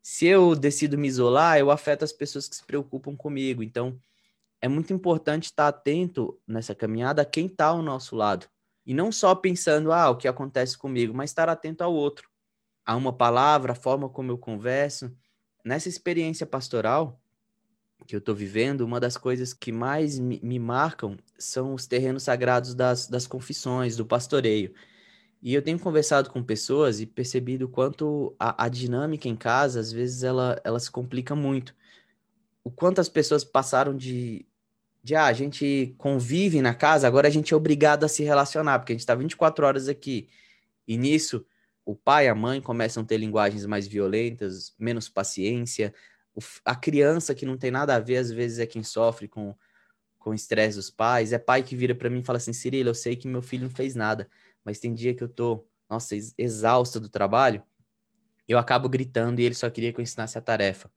Se 0.00 0.26
eu 0.26 0.54
decido 0.54 0.96
me 0.96 1.08
isolar, 1.08 1.58
eu 1.58 1.70
afeto 1.70 2.04
as 2.04 2.12
pessoas 2.12 2.48
que 2.48 2.56
se 2.56 2.64
preocupam 2.64 3.16
comigo. 3.16 3.62
Então, 3.62 3.98
é 4.60 4.68
muito 4.68 4.92
importante 4.92 5.44
estar 5.44 5.68
atento 5.68 6.38
nessa 6.46 6.74
caminhada 6.74 7.22
a 7.22 7.24
quem 7.24 7.46
está 7.46 7.66
ao 7.66 7.82
nosso 7.82 8.16
lado. 8.16 8.46
E 8.84 8.94
não 8.94 9.12
só 9.12 9.34
pensando, 9.34 9.92
ah, 9.92 10.10
o 10.10 10.16
que 10.16 10.26
acontece 10.26 10.76
comigo, 10.76 11.14
mas 11.14 11.30
estar 11.30 11.48
atento 11.48 11.84
ao 11.84 11.92
outro. 11.92 12.28
A 12.84 12.96
uma 12.96 13.12
palavra, 13.12 13.72
a 13.72 13.76
forma 13.76 14.08
como 14.08 14.32
eu 14.32 14.38
converso. 14.38 15.14
Nessa 15.64 15.88
experiência 15.88 16.46
pastoral 16.46 17.20
que 18.06 18.14
eu 18.14 18.18
estou 18.18 18.34
vivendo, 18.34 18.82
uma 18.82 18.98
das 18.98 19.16
coisas 19.16 19.52
que 19.52 19.70
mais 19.70 20.18
me, 20.18 20.40
me 20.42 20.58
marcam 20.58 21.16
são 21.38 21.74
os 21.74 21.86
terrenos 21.86 22.22
sagrados 22.22 22.74
das, 22.74 23.06
das 23.06 23.26
confissões, 23.26 23.96
do 23.96 24.06
pastoreio. 24.06 24.72
E 25.42 25.54
eu 25.54 25.62
tenho 25.62 25.78
conversado 25.78 26.30
com 26.30 26.42
pessoas 26.42 27.00
e 27.00 27.06
percebido 27.06 27.68
quanto 27.68 28.34
a, 28.38 28.64
a 28.64 28.68
dinâmica 28.68 29.28
em 29.28 29.36
casa, 29.36 29.78
às 29.78 29.92
vezes, 29.92 30.22
ela, 30.22 30.60
ela 30.64 30.80
se 30.80 30.90
complica 30.90 31.34
muito. 31.34 31.74
O 32.68 32.70
quanto 32.70 33.00
as 33.00 33.08
pessoas 33.08 33.44
passaram 33.44 33.96
de, 33.96 34.44
de 35.02 35.14
ah, 35.14 35.24
a 35.24 35.32
gente 35.32 35.94
convive 35.96 36.60
na 36.60 36.74
casa, 36.74 37.06
agora 37.06 37.26
a 37.26 37.30
gente 37.30 37.54
é 37.54 37.56
obrigado 37.56 38.04
a 38.04 38.08
se 38.08 38.22
relacionar, 38.22 38.78
porque 38.78 38.92
a 38.92 38.94
gente 38.94 39.00
está 39.00 39.14
24 39.14 39.64
horas 39.64 39.88
aqui. 39.88 40.28
E 40.86 40.98
nisso, 40.98 41.46
o 41.86 41.96
pai 41.96 42.26
e 42.26 42.28
a 42.28 42.34
mãe 42.34 42.60
começam 42.60 43.02
a 43.02 43.06
ter 43.06 43.16
linguagens 43.16 43.64
mais 43.64 43.88
violentas, 43.88 44.74
menos 44.78 45.08
paciência. 45.08 45.94
O, 46.34 46.40
a 46.62 46.76
criança 46.76 47.34
que 47.34 47.46
não 47.46 47.56
tem 47.56 47.70
nada 47.70 47.94
a 47.94 48.00
ver, 48.00 48.18
às 48.18 48.30
vezes, 48.30 48.58
é 48.58 48.66
quem 48.66 48.82
sofre 48.82 49.26
com, 49.26 49.54
com 50.18 50.28
o 50.28 50.34
estresse 50.34 50.76
dos 50.76 50.90
pais. 50.90 51.32
É 51.32 51.38
pai 51.38 51.62
que 51.62 51.74
vira 51.74 51.94
para 51.94 52.10
mim 52.10 52.20
e 52.20 52.22
fala 52.22 52.36
assim: 52.36 52.52
Cirilo, 52.52 52.90
eu 52.90 52.94
sei 52.94 53.16
que 53.16 53.26
meu 53.26 53.40
filho 53.40 53.62
não 53.62 53.70
fez 53.70 53.94
nada, 53.94 54.28
mas 54.62 54.78
tem 54.78 54.92
dia 54.92 55.14
que 55.14 55.24
eu 55.24 55.28
tô, 55.30 55.66
nossa, 55.88 56.14
exausta 56.36 57.00
do 57.00 57.08
trabalho, 57.08 57.62
eu 58.46 58.58
acabo 58.58 58.90
gritando 58.90 59.40
e 59.40 59.44
ele 59.46 59.54
só 59.54 59.70
queria 59.70 59.90
que 59.90 60.00
eu 60.00 60.02
ensinasse 60.02 60.36
a 60.36 60.42
tarefa. 60.42 60.90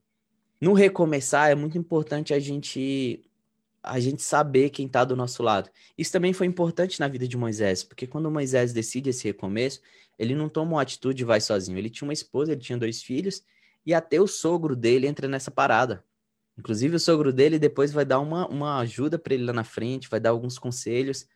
No 0.61 0.73
recomeçar, 0.73 1.49
é 1.49 1.55
muito 1.55 1.77
importante 1.77 2.33
a 2.33 2.39
gente 2.39 3.25
a 3.83 3.99
gente 3.99 4.21
saber 4.21 4.69
quem 4.69 4.85
está 4.85 5.03
do 5.03 5.15
nosso 5.15 5.41
lado. 5.41 5.67
Isso 5.97 6.11
também 6.11 6.33
foi 6.33 6.45
importante 6.45 6.99
na 6.99 7.07
vida 7.07 7.27
de 7.27 7.35
Moisés, 7.35 7.83
porque 7.83 8.05
quando 8.05 8.29
Moisés 8.29 8.71
decide 8.71 9.09
esse 9.09 9.23
recomeço, 9.23 9.81
ele 10.19 10.35
não 10.35 10.47
toma 10.47 10.73
uma 10.73 10.81
atitude 10.83 11.23
e 11.23 11.25
vai 11.25 11.41
sozinho. 11.41 11.79
Ele 11.79 11.89
tinha 11.89 12.07
uma 12.07 12.13
esposa, 12.13 12.51
ele 12.51 12.61
tinha 12.61 12.77
dois 12.77 13.01
filhos, 13.01 13.43
e 13.83 13.91
até 13.91 14.21
o 14.21 14.27
sogro 14.27 14.75
dele 14.75 15.07
entra 15.07 15.27
nessa 15.27 15.49
parada. 15.49 16.05
Inclusive, 16.55 16.95
o 16.95 16.99
sogro 16.99 17.33
dele 17.33 17.57
depois 17.57 17.91
vai 17.91 18.05
dar 18.05 18.19
uma, 18.19 18.47
uma 18.47 18.77
ajuda 18.81 19.17
para 19.17 19.33
ele 19.33 19.45
lá 19.45 19.53
na 19.53 19.63
frente, 19.63 20.07
vai 20.07 20.19
dar 20.19 20.29
alguns 20.29 20.59
conselhos. 20.59 21.27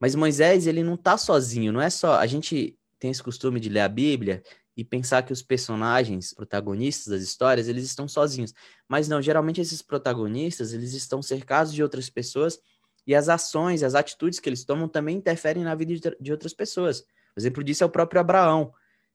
Mas 0.00 0.16
Moisés, 0.16 0.66
ele 0.66 0.82
não 0.82 0.94
está 0.94 1.16
sozinho, 1.16 1.72
não 1.72 1.80
é 1.80 1.90
só. 1.90 2.18
A 2.18 2.26
gente 2.26 2.76
tem 2.98 3.12
esse 3.12 3.22
costume 3.22 3.60
de 3.60 3.68
ler 3.68 3.80
a 3.80 3.88
Bíblia 3.88 4.42
e 4.76 4.84
pensar 4.84 5.22
que 5.22 5.32
os 5.32 5.42
personagens, 5.42 6.32
protagonistas 6.32 7.12
das 7.12 7.22
histórias, 7.22 7.68
eles 7.68 7.84
estão 7.84 8.08
sozinhos. 8.08 8.52
Mas 8.88 9.08
não, 9.08 9.22
geralmente 9.22 9.60
esses 9.60 9.82
protagonistas, 9.82 10.72
eles 10.72 10.92
estão 10.94 11.22
cercados 11.22 11.72
de 11.72 11.82
outras 11.82 12.10
pessoas 12.10 12.58
e 13.06 13.14
as 13.14 13.28
ações, 13.28 13.82
as 13.82 13.94
atitudes 13.94 14.40
que 14.40 14.48
eles 14.48 14.64
tomam 14.64 14.88
também 14.88 15.16
interferem 15.16 15.62
na 15.62 15.74
vida 15.74 16.16
de 16.20 16.32
outras 16.32 16.52
pessoas. 16.52 17.00
O 17.36 17.40
exemplo 17.40 17.62
disso 17.62 17.84
é 17.84 17.86
o 17.86 17.90
próprio 17.90 18.20
Abraão, 18.20 18.72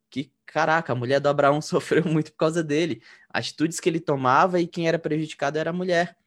que, 0.10 0.32
caraca, 0.46 0.94
a 0.94 0.96
mulher 0.96 1.20
do 1.20 1.30
Abraão 1.30 1.60
sofreu 1.62 2.06
muito 2.06 2.32
por 2.32 2.38
causa 2.38 2.64
dele. 2.64 3.02
Atitudes 3.30 3.80
que 3.80 3.90
ele 3.90 4.00
tomava 4.00 4.60
e 4.60 4.68
quem 4.68 4.88
era 4.88 5.00
prejudicado 5.00 5.58
era 5.58 5.72
a 5.72 5.74
mulher. 5.74 6.18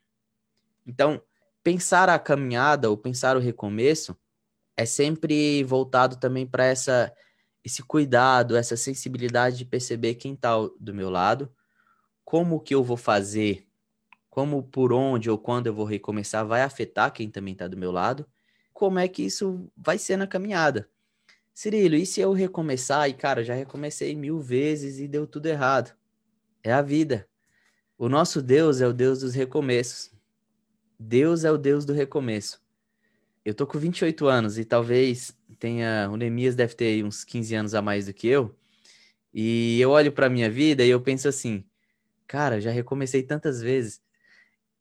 Então, 0.86 1.22
pensar 1.62 2.08
a 2.08 2.18
caminhada 2.18 2.90
ou 2.90 2.96
pensar 2.96 3.36
o 3.36 3.40
recomeço 3.40 4.16
é 4.76 4.84
sempre 4.84 5.62
voltado 5.64 6.16
também 6.16 6.46
para 6.46 6.64
essa 6.64 7.12
esse 7.64 7.82
cuidado, 7.82 8.56
essa 8.56 8.76
sensibilidade 8.76 9.56
de 9.56 9.64
perceber 9.64 10.14
quem 10.14 10.34
está 10.34 10.54
do 10.78 10.94
meu 10.94 11.08
lado, 11.08 11.52
como 12.24 12.60
que 12.60 12.74
eu 12.74 12.82
vou 12.82 12.96
fazer, 12.96 13.66
como 14.28 14.62
por 14.62 14.92
onde 14.92 15.30
ou 15.30 15.38
quando 15.38 15.66
eu 15.66 15.74
vou 15.74 15.84
recomeçar 15.84 16.46
vai 16.46 16.62
afetar 16.62 17.12
quem 17.12 17.30
também 17.30 17.52
está 17.52 17.68
do 17.68 17.76
meu 17.76 17.92
lado, 17.92 18.26
como 18.72 18.98
é 18.98 19.06
que 19.06 19.22
isso 19.22 19.70
vai 19.76 19.98
ser 19.98 20.16
na 20.16 20.26
caminhada. 20.26 20.88
Cirilo, 21.54 21.94
e 21.94 22.06
se 22.06 22.20
eu 22.20 22.32
recomeçar? 22.32 23.08
E 23.08 23.14
cara, 23.14 23.44
já 23.44 23.54
recomecei 23.54 24.16
mil 24.16 24.40
vezes 24.40 24.98
e 24.98 25.06
deu 25.06 25.26
tudo 25.26 25.46
errado. 25.46 25.94
É 26.64 26.72
a 26.72 26.80
vida. 26.80 27.28
O 27.98 28.08
nosso 28.08 28.40
Deus 28.40 28.80
é 28.80 28.86
o 28.86 28.92
Deus 28.92 29.20
dos 29.20 29.34
recomeços. 29.34 30.10
Deus 30.98 31.44
é 31.44 31.50
o 31.50 31.58
Deus 31.58 31.84
do 31.84 31.92
recomeço 31.92 32.62
eu 33.44 33.54
tô 33.54 33.66
com 33.66 33.78
28 33.78 34.26
anos 34.26 34.58
e 34.58 34.64
talvez 34.64 35.36
tenha. 35.62 36.08
O 36.10 36.16
Nemias 36.16 36.56
deve 36.56 36.74
ter 36.74 37.04
uns 37.04 37.24
15 37.24 37.54
anos 37.54 37.74
a 37.74 37.80
mais 37.80 38.06
do 38.06 38.12
que 38.12 38.26
eu. 38.26 38.54
E 39.32 39.80
eu 39.80 39.90
olho 39.90 40.12
para 40.12 40.28
minha 40.28 40.50
vida 40.50 40.84
e 40.84 40.90
eu 40.90 41.00
penso 41.00 41.28
assim: 41.28 41.64
cara, 42.26 42.60
já 42.60 42.70
recomecei 42.70 43.22
tantas 43.22 43.62
vezes. 43.62 44.02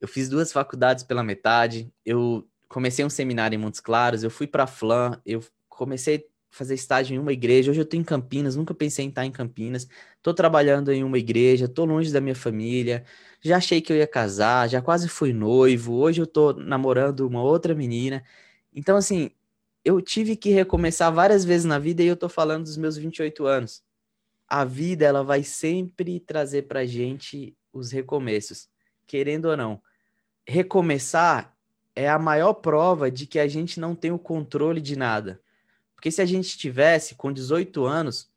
Eu 0.01 0.07
fiz 0.07 0.27
duas 0.29 0.51
faculdades 0.51 1.03
pela 1.03 1.23
metade, 1.23 1.93
eu 2.05 2.47
comecei 2.67 3.05
um 3.05 3.09
seminário 3.09 3.55
em 3.55 3.59
Montes 3.59 3.79
Claros, 3.79 4.23
eu 4.23 4.31
fui 4.31 4.47
para 4.47 4.65
Flan, 4.65 5.21
eu 5.25 5.43
comecei 5.69 6.17
a 6.17 6.21
fazer 6.49 6.73
estágio 6.75 7.15
em 7.15 7.19
uma 7.19 7.33
igreja. 7.33 7.71
Hoje 7.71 7.81
eu 7.81 7.85
tô 7.85 7.97
em 7.97 8.03
Campinas, 8.03 8.55
nunca 8.55 8.73
pensei 8.73 9.05
em 9.05 9.09
estar 9.09 9.25
em 9.25 9.31
Campinas. 9.31 9.87
Tô 10.23 10.33
trabalhando 10.33 10.91
em 10.91 11.03
uma 11.03 11.19
igreja, 11.19 11.67
tô 11.67 11.85
longe 11.85 12.11
da 12.11 12.21
minha 12.21 12.35
família. 12.35 13.05
Já 13.41 13.57
achei 13.57 13.81
que 13.81 13.93
eu 13.93 13.97
ia 13.97 14.07
casar, 14.07 14.69
já 14.69 14.81
quase 14.81 15.07
fui 15.07 15.33
noivo. 15.33 15.93
Hoje 15.95 16.21
eu 16.21 16.27
tô 16.27 16.53
namorando 16.53 17.21
uma 17.27 17.43
outra 17.43 17.75
menina. 17.75 18.23
Então, 18.73 18.97
assim, 18.97 19.31
eu 19.83 20.01
tive 20.01 20.35
que 20.35 20.49
recomeçar 20.49 21.11
várias 21.13 21.43
vezes 21.43 21.65
na 21.65 21.79
vida 21.79 22.03
e 22.03 22.07
eu 22.07 22.15
tô 22.15 22.29
falando 22.29 22.63
dos 22.63 22.77
meus 22.77 22.97
28 22.97 23.45
anos. 23.45 23.83
A 24.47 24.63
vida, 24.63 25.05
ela 25.05 25.23
vai 25.23 25.43
sempre 25.43 26.19
trazer 26.19 26.63
pra 26.63 26.85
gente 26.85 27.55
os 27.73 27.91
recomeços, 27.91 28.69
querendo 29.07 29.45
ou 29.45 29.57
não. 29.57 29.81
Recomeçar 30.45 31.55
é 31.95 32.09
a 32.09 32.19
maior 32.19 32.53
prova 32.53 33.09
de 33.09 33.25
que 33.25 33.39
a 33.39 33.47
gente 33.47 33.79
não 33.79 33.95
tem 33.95 34.11
o 34.11 34.19
controle 34.19 34.81
de 34.81 34.95
nada. 34.95 35.41
Porque 35.95 36.11
se 36.11 36.21
a 36.21 36.25
gente 36.25 36.57
tivesse 36.57 37.15
com 37.15 37.31
18 37.31 37.85
anos, 37.85 38.29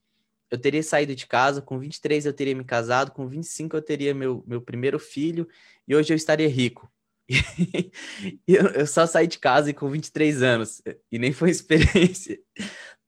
eu 0.50 0.59
teria 0.59 0.83
saído 0.83 1.14
de 1.14 1.26
casa, 1.26 1.61
com 1.61 1.78
23 1.78 2.26
eu 2.26 2.33
teria 2.33 2.54
me 2.54 2.64
casado, 2.64 3.11
com 3.11 3.26
25 3.26 3.76
eu 3.76 3.83
teria 3.83 4.14
meu, 4.14 4.44
meu 4.46 4.61
primeiro 4.61 4.98
filho 4.98 5.48
e 5.87 5.96
hoje 5.96 6.12
eu 6.12 6.16
estaria 6.16 6.48
rico. 6.48 6.90
eu 8.46 8.87
só 8.87 9.06
saí 9.06 9.26
de 9.26 9.38
casa 9.38 9.72
com 9.72 9.88
23 9.88 10.42
anos 10.42 10.82
e 11.10 11.18
nem 11.18 11.32
foi 11.32 11.48
experiência 11.50 12.38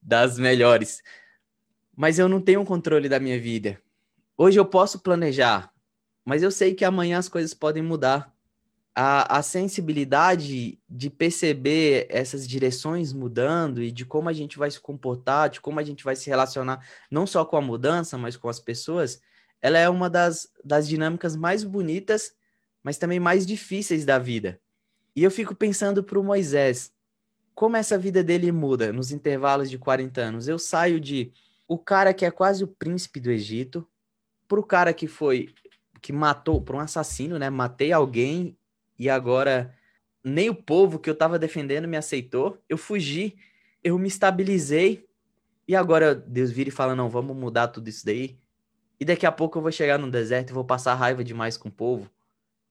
das 0.01 0.39
melhores. 0.39 1.03
Mas 1.95 2.19
eu 2.19 2.29
não 2.29 2.41
tenho 2.41 2.65
controle 2.65 3.09
da 3.09 3.21
minha 3.21 3.41
vida. 3.41 3.81
Hoje 4.37 4.59
eu 4.59 4.67
posso 4.67 5.01
planejar, 5.01 5.71
mas 6.25 6.43
eu 6.43 6.51
sei 6.51 6.75
que 6.75 6.85
amanhã 6.85 7.19
as 7.19 7.29
coisas 7.29 7.55
podem 7.55 7.83
mudar. 7.83 8.35
A, 8.99 9.39
a 9.39 9.43
sensibilidade 9.43 10.79
de 10.89 11.11
perceber 11.11 12.07
essas 12.09 12.49
direções 12.49 13.13
mudando 13.13 13.83
e 13.83 13.93
de 13.93 14.07
como 14.07 14.31
a 14.31 14.33
gente 14.33 14.57
vai 14.57 14.71
se 14.71 14.81
comportar, 14.81 15.51
de 15.51 15.61
como 15.61 15.79
a 15.79 15.83
gente 15.83 16.03
vai 16.03 16.17
se 16.17 16.31
relacionar, 16.31 16.83
não 17.11 17.27
só 17.27 17.45
com 17.45 17.59
a 17.59 17.61
mudança, 17.61 18.17
mas 18.17 18.39
com 18.39 18.49
as 18.49 18.59
pessoas, 18.59 19.21
ela 19.61 19.77
é 19.77 19.87
uma 19.87 20.09
das, 20.09 20.49
das 20.65 20.89
dinâmicas 20.89 21.37
mais 21.37 21.63
bonitas 21.63 22.36
mas 22.87 22.99
também 22.99 23.19
mais 23.19 23.45
difíceis 23.45 24.05
da 24.05 24.17
vida. 24.17 24.61
E 25.17 25.25
eu 25.25 25.31
fico 25.33 25.57
pensando 25.57 26.05
para 26.05 26.21
o 26.21 26.23
Moisés, 26.23 26.93
como 27.53 27.77
essa 27.77 27.99
vida 27.99 28.23
dele 28.23 28.53
muda 28.53 28.93
nos 28.93 29.11
intervalos 29.11 29.69
de 29.69 29.77
40 29.77 30.21
anos. 30.21 30.47
Eu 30.47 30.57
saio 30.57 31.01
de 31.01 31.33
o 31.67 31.77
cara 31.77 32.15
que 32.15 32.25
é 32.25 32.31
quase 32.31 32.63
o 32.63 32.69
príncipe 32.69 33.19
do 33.19 33.29
Egito, 33.29 33.85
para 34.47 34.61
o 34.61 34.63
cara 34.63 34.95
que 34.95 35.09
foi, 35.09 35.53
que 36.01 36.13
matou, 36.13 36.61
para 36.61 36.77
um 36.77 36.79
assassino, 36.79 37.41
né? 37.41 37.51
Matei 37.51 37.91
alguém 37.91 38.57
e 38.97 39.11
agora 39.11 39.75
nem 40.23 40.49
o 40.49 40.55
povo 40.55 41.01
que 41.01 41.11
eu 41.11 41.15
estava 41.15 41.41
defendendo 41.41 41.89
me 41.89 41.97
aceitou. 41.97 42.57
Eu 42.69 42.79
fugi, 42.79 43.37
eu 43.83 43.99
me 43.99 44.07
estabilizei 44.07 45.09
e 45.67 45.75
agora 45.75 46.15
Deus 46.15 46.53
vira 46.53 46.69
e 46.69 46.73
fala: 46.73 46.95
não, 46.95 47.11
vamos 47.11 47.37
mudar 47.37 47.67
tudo 47.67 47.89
isso 47.89 48.07
daí. 48.07 48.39
E 49.01 49.05
daqui 49.05 49.27
a 49.27 49.33
pouco 49.33 49.59
eu 49.59 49.63
vou 49.63 49.73
chegar 49.73 49.99
no 49.99 50.09
deserto 50.09 50.51
e 50.51 50.55
vou 50.55 50.65
passar 50.65 50.95
raiva 50.95 51.25
demais 51.25 51.57
com 51.57 51.69
o 51.69 51.73
povo 51.73 52.09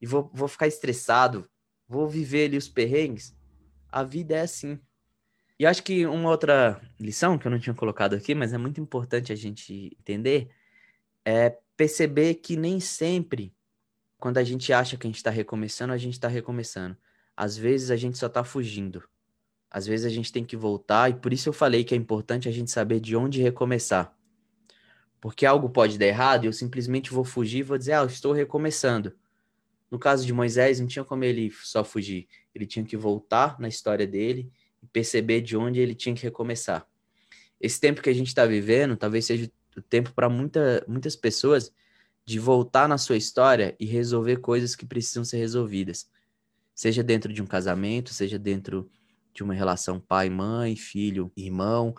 e 0.01 0.05
vou, 0.05 0.29
vou 0.33 0.47
ficar 0.47 0.67
estressado, 0.67 1.49
vou 1.87 2.07
viver 2.07 2.45
ali 2.45 2.57
os 2.57 2.67
perrengues. 2.67 3.35
A 3.89 4.03
vida 4.03 4.35
é 4.35 4.41
assim. 4.41 4.79
E 5.57 5.65
acho 5.65 5.83
que 5.83 6.05
uma 6.05 6.29
outra 6.29 6.81
lição 6.99 7.37
que 7.37 7.47
eu 7.47 7.51
não 7.51 7.59
tinha 7.59 7.73
colocado 7.73 8.13
aqui, 8.13 8.35
mas 8.35 8.53
é 8.53 8.57
muito 8.57 8.81
importante 8.81 9.31
a 9.31 9.35
gente 9.35 9.95
entender, 9.99 10.49
é 11.23 11.57
perceber 11.77 12.35
que 12.35 12.57
nem 12.57 12.79
sempre, 12.79 13.53
quando 14.17 14.37
a 14.37 14.43
gente 14.43 14.73
acha 14.73 14.97
que 14.97 15.07
a 15.07 15.09
gente 15.09 15.17
está 15.17 15.29
recomeçando, 15.29 15.93
a 15.93 15.97
gente 15.97 16.13
está 16.13 16.27
recomeçando. 16.27 16.97
Às 17.35 17.57
vezes 17.57 17.89
a 17.89 17.95
gente 17.95 18.17
só 18.17 18.27
está 18.27 18.43
fugindo. 18.43 19.03
Às 19.71 19.85
vezes 19.85 20.05
a 20.05 20.09
gente 20.09 20.31
tem 20.31 20.45
que 20.45 20.55
voltar, 20.55 21.09
e 21.09 21.15
por 21.15 21.33
isso 21.33 21.49
eu 21.49 21.53
falei 21.53 21.83
que 21.83 21.93
é 21.93 21.97
importante 21.97 22.47
a 22.47 22.51
gente 22.51 22.71
saber 22.71 22.99
de 22.99 23.15
onde 23.15 23.41
recomeçar. 23.41 24.15
Porque 25.19 25.45
algo 25.45 25.69
pode 25.69 25.97
dar 25.97 26.05
errado 26.05 26.43
e 26.43 26.47
eu 26.47 26.53
simplesmente 26.53 27.11
vou 27.11 27.23
fugir 27.23 27.59
e 27.59 27.63
vou 27.63 27.77
dizer, 27.77 27.93
ah, 27.93 28.01
eu 28.01 28.05
estou 28.05 28.31
recomeçando. 28.31 29.13
No 29.89 29.99
caso 29.99 30.25
de 30.25 30.33
Moisés, 30.33 30.79
não 30.79 30.87
tinha 30.87 31.05
como 31.05 31.23
ele 31.23 31.51
só 31.63 31.83
fugir. 31.83 32.27
Ele 32.53 32.65
tinha 32.65 32.85
que 32.85 32.97
voltar 32.97 33.59
na 33.59 33.67
história 33.67 34.05
dele 34.05 34.51
perceber 34.95 35.41
de 35.41 35.57
onde 35.57 35.79
ele 35.79 35.93
tinha 35.93 36.15
que 36.15 36.23
recomeçar. 36.23 36.87
Esse 37.59 37.79
tempo 37.79 38.01
que 38.01 38.09
a 38.09 38.13
gente 38.13 38.27
está 38.27 38.45
vivendo, 38.45 38.95
talvez 38.95 39.25
seja 39.25 39.51
o 39.75 39.81
tempo 39.81 40.13
para 40.13 40.29
muita, 40.29 40.85
muitas 40.87 41.17
pessoas 41.17 41.69
de 42.25 42.39
voltar 42.39 42.87
na 42.87 42.97
sua 42.97 43.17
história 43.17 43.75
e 43.77 43.85
resolver 43.85 44.37
coisas 44.37 44.73
que 44.73 44.85
precisam 44.85 45.25
ser 45.25 45.37
resolvidas. 45.37 46.09
Seja 46.73 47.03
dentro 47.03 47.33
de 47.33 47.41
um 47.41 47.45
casamento, 47.45 48.13
seja 48.13 48.39
dentro 48.39 48.89
de 49.33 49.43
uma 49.43 49.53
relação 49.53 49.99
pai, 49.99 50.29
mãe, 50.29 50.77
filho, 50.77 51.29
irmão, 51.35 51.93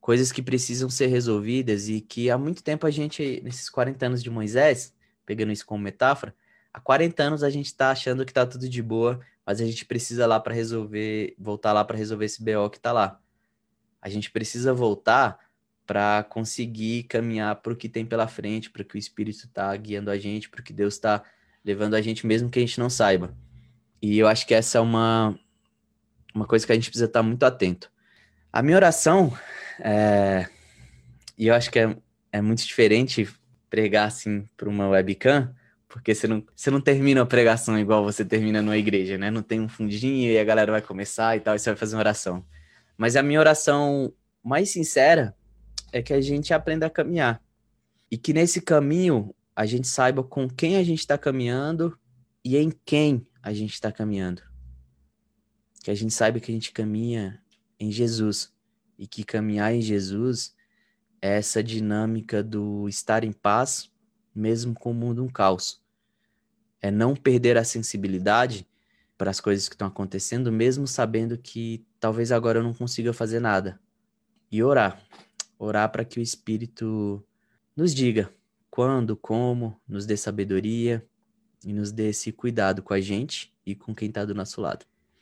coisas 0.00 0.32
que 0.32 0.42
precisam 0.42 0.90
ser 0.90 1.06
resolvidas 1.06 1.88
e 1.88 2.00
que 2.00 2.28
há 2.28 2.36
muito 2.36 2.62
tempo 2.62 2.86
a 2.86 2.90
gente, 2.90 3.40
nesses 3.44 3.70
40 3.70 4.06
anos 4.06 4.22
de 4.22 4.30
Moisés, 4.30 4.92
pegando 5.24 5.52
isso 5.52 5.64
como 5.64 5.82
metáfora, 5.82 6.34
há 6.76 6.80
40 6.80 7.22
anos 7.22 7.42
a 7.42 7.48
gente 7.48 7.66
está 7.66 7.90
achando 7.90 8.22
que 8.26 8.30
está 8.30 8.44
tudo 8.44 8.68
de 8.68 8.82
boa, 8.82 9.18
mas 9.46 9.62
a 9.62 9.64
gente 9.64 9.86
precisa 9.86 10.26
lá 10.26 10.38
para 10.38 10.52
resolver, 10.52 11.34
voltar 11.38 11.72
lá 11.72 11.82
para 11.82 11.96
resolver 11.96 12.26
esse 12.26 12.44
BO 12.44 12.68
que 12.68 12.76
está 12.76 12.92
lá. 12.92 13.18
A 14.00 14.10
gente 14.10 14.30
precisa 14.30 14.74
voltar 14.74 15.38
para 15.86 16.22
conseguir 16.24 17.04
caminhar 17.04 17.56
para 17.56 17.72
o 17.72 17.76
que 17.76 17.88
tem 17.88 18.04
pela 18.04 18.28
frente, 18.28 18.68
para 18.68 18.84
que 18.84 18.94
o 18.94 18.98
Espírito 18.98 19.46
está 19.46 19.74
guiando 19.74 20.10
a 20.10 20.18
gente, 20.18 20.50
para 20.50 20.62
que 20.62 20.72
Deus 20.72 20.94
está 20.94 21.22
levando 21.64 21.94
a 21.94 22.02
gente, 22.02 22.26
mesmo 22.26 22.50
que 22.50 22.58
a 22.58 22.62
gente 22.62 22.78
não 22.78 22.90
saiba. 22.90 23.34
E 24.02 24.18
eu 24.18 24.28
acho 24.28 24.46
que 24.46 24.52
essa 24.52 24.76
é 24.76 24.80
uma, 24.80 25.38
uma 26.34 26.46
coisa 26.46 26.66
que 26.66 26.72
a 26.72 26.74
gente 26.74 26.90
precisa 26.90 27.06
estar 27.06 27.20
tá 27.20 27.22
muito 27.22 27.42
atento. 27.44 27.90
A 28.52 28.60
minha 28.60 28.76
oração, 28.76 29.32
é, 29.80 30.46
e 31.38 31.46
eu 31.46 31.54
acho 31.54 31.70
que 31.70 31.78
é, 31.78 31.96
é 32.32 32.40
muito 32.42 32.66
diferente 32.66 33.26
pregar 33.70 34.08
assim 34.08 34.46
para 34.58 34.68
uma 34.68 34.88
webcam, 34.88 35.54
porque 35.88 36.14
você 36.14 36.26
não, 36.26 36.44
você 36.54 36.70
não 36.70 36.80
termina 36.80 37.22
a 37.22 37.26
pregação 37.26 37.78
igual 37.78 38.04
você 38.04 38.24
termina 38.24 38.60
numa 38.60 38.76
igreja, 38.76 39.16
né? 39.16 39.30
Não 39.30 39.42
tem 39.42 39.60
um 39.60 39.68
fundinho 39.68 40.30
e 40.30 40.38
a 40.38 40.44
galera 40.44 40.72
vai 40.72 40.82
começar 40.82 41.36
e 41.36 41.40
tal, 41.40 41.54
e 41.54 41.58
você 41.58 41.70
vai 41.70 41.76
fazer 41.76 41.94
uma 41.94 42.00
oração. 42.00 42.44
Mas 42.96 43.16
a 43.16 43.22
minha 43.22 43.40
oração 43.40 44.12
mais 44.42 44.70
sincera 44.70 45.36
é 45.92 46.02
que 46.02 46.12
a 46.12 46.20
gente 46.20 46.52
aprenda 46.52 46.86
a 46.86 46.90
caminhar. 46.90 47.42
E 48.10 48.16
que 48.16 48.32
nesse 48.32 48.60
caminho 48.60 49.34
a 49.54 49.64
gente 49.66 49.86
saiba 49.88 50.22
com 50.22 50.48
quem 50.48 50.76
a 50.76 50.82
gente 50.82 51.00
está 51.00 51.16
caminhando 51.16 51.98
e 52.44 52.56
em 52.56 52.70
quem 52.84 53.26
a 53.42 53.52
gente 53.52 53.74
está 53.74 53.90
caminhando. 53.90 54.42
Que 55.82 55.90
a 55.90 55.94
gente 55.94 56.12
saiba 56.12 56.40
que 56.40 56.50
a 56.50 56.54
gente 56.54 56.72
caminha 56.72 57.40
em 57.78 57.90
Jesus. 57.90 58.52
E 58.98 59.06
que 59.06 59.24
caminhar 59.24 59.74
em 59.74 59.80
Jesus 59.80 60.54
é 61.20 61.36
essa 61.36 61.62
dinâmica 61.62 62.42
do 62.42 62.88
estar 62.88 63.24
em 63.24 63.32
paz, 63.32 63.90
mesmo 64.36 64.74
com 64.74 64.90
o 64.90 64.94
mundo 64.94 65.24
um 65.24 65.28
caos. 65.28 65.80
É 66.80 66.90
não 66.90 67.16
perder 67.16 67.56
a 67.56 67.64
sensibilidade 67.64 68.66
para 69.16 69.30
as 69.30 69.40
coisas 69.40 69.68
que 69.68 69.74
estão 69.74 69.88
acontecendo, 69.88 70.52
mesmo 70.52 70.86
sabendo 70.86 71.38
que 71.38 71.84
talvez 71.98 72.30
agora 72.30 72.58
eu 72.58 72.62
não 72.62 72.74
consiga 72.74 73.12
fazer 73.12 73.40
nada. 73.40 73.80
E 74.52 74.62
orar 74.62 75.02
orar 75.58 75.90
para 75.90 76.04
que 76.04 76.18
o 76.18 76.22
Espírito 76.22 77.24
nos 77.74 77.94
diga 77.94 78.32
quando, 78.70 79.16
como, 79.16 79.80
nos 79.88 80.06
dê 80.06 80.16
sabedoria 80.16 81.04
e 81.64 81.72
nos 81.72 81.90
dê 81.90 82.08
esse 82.08 82.30
cuidado 82.30 82.82
com 82.82 82.92
a 82.92 83.00
gente 83.00 83.54
e 83.64 83.74
com 83.74 83.94
quem 83.94 84.08
está 84.08 84.24
do 84.24 84.34
nosso 84.34 84.60
lado. 84.60 84.84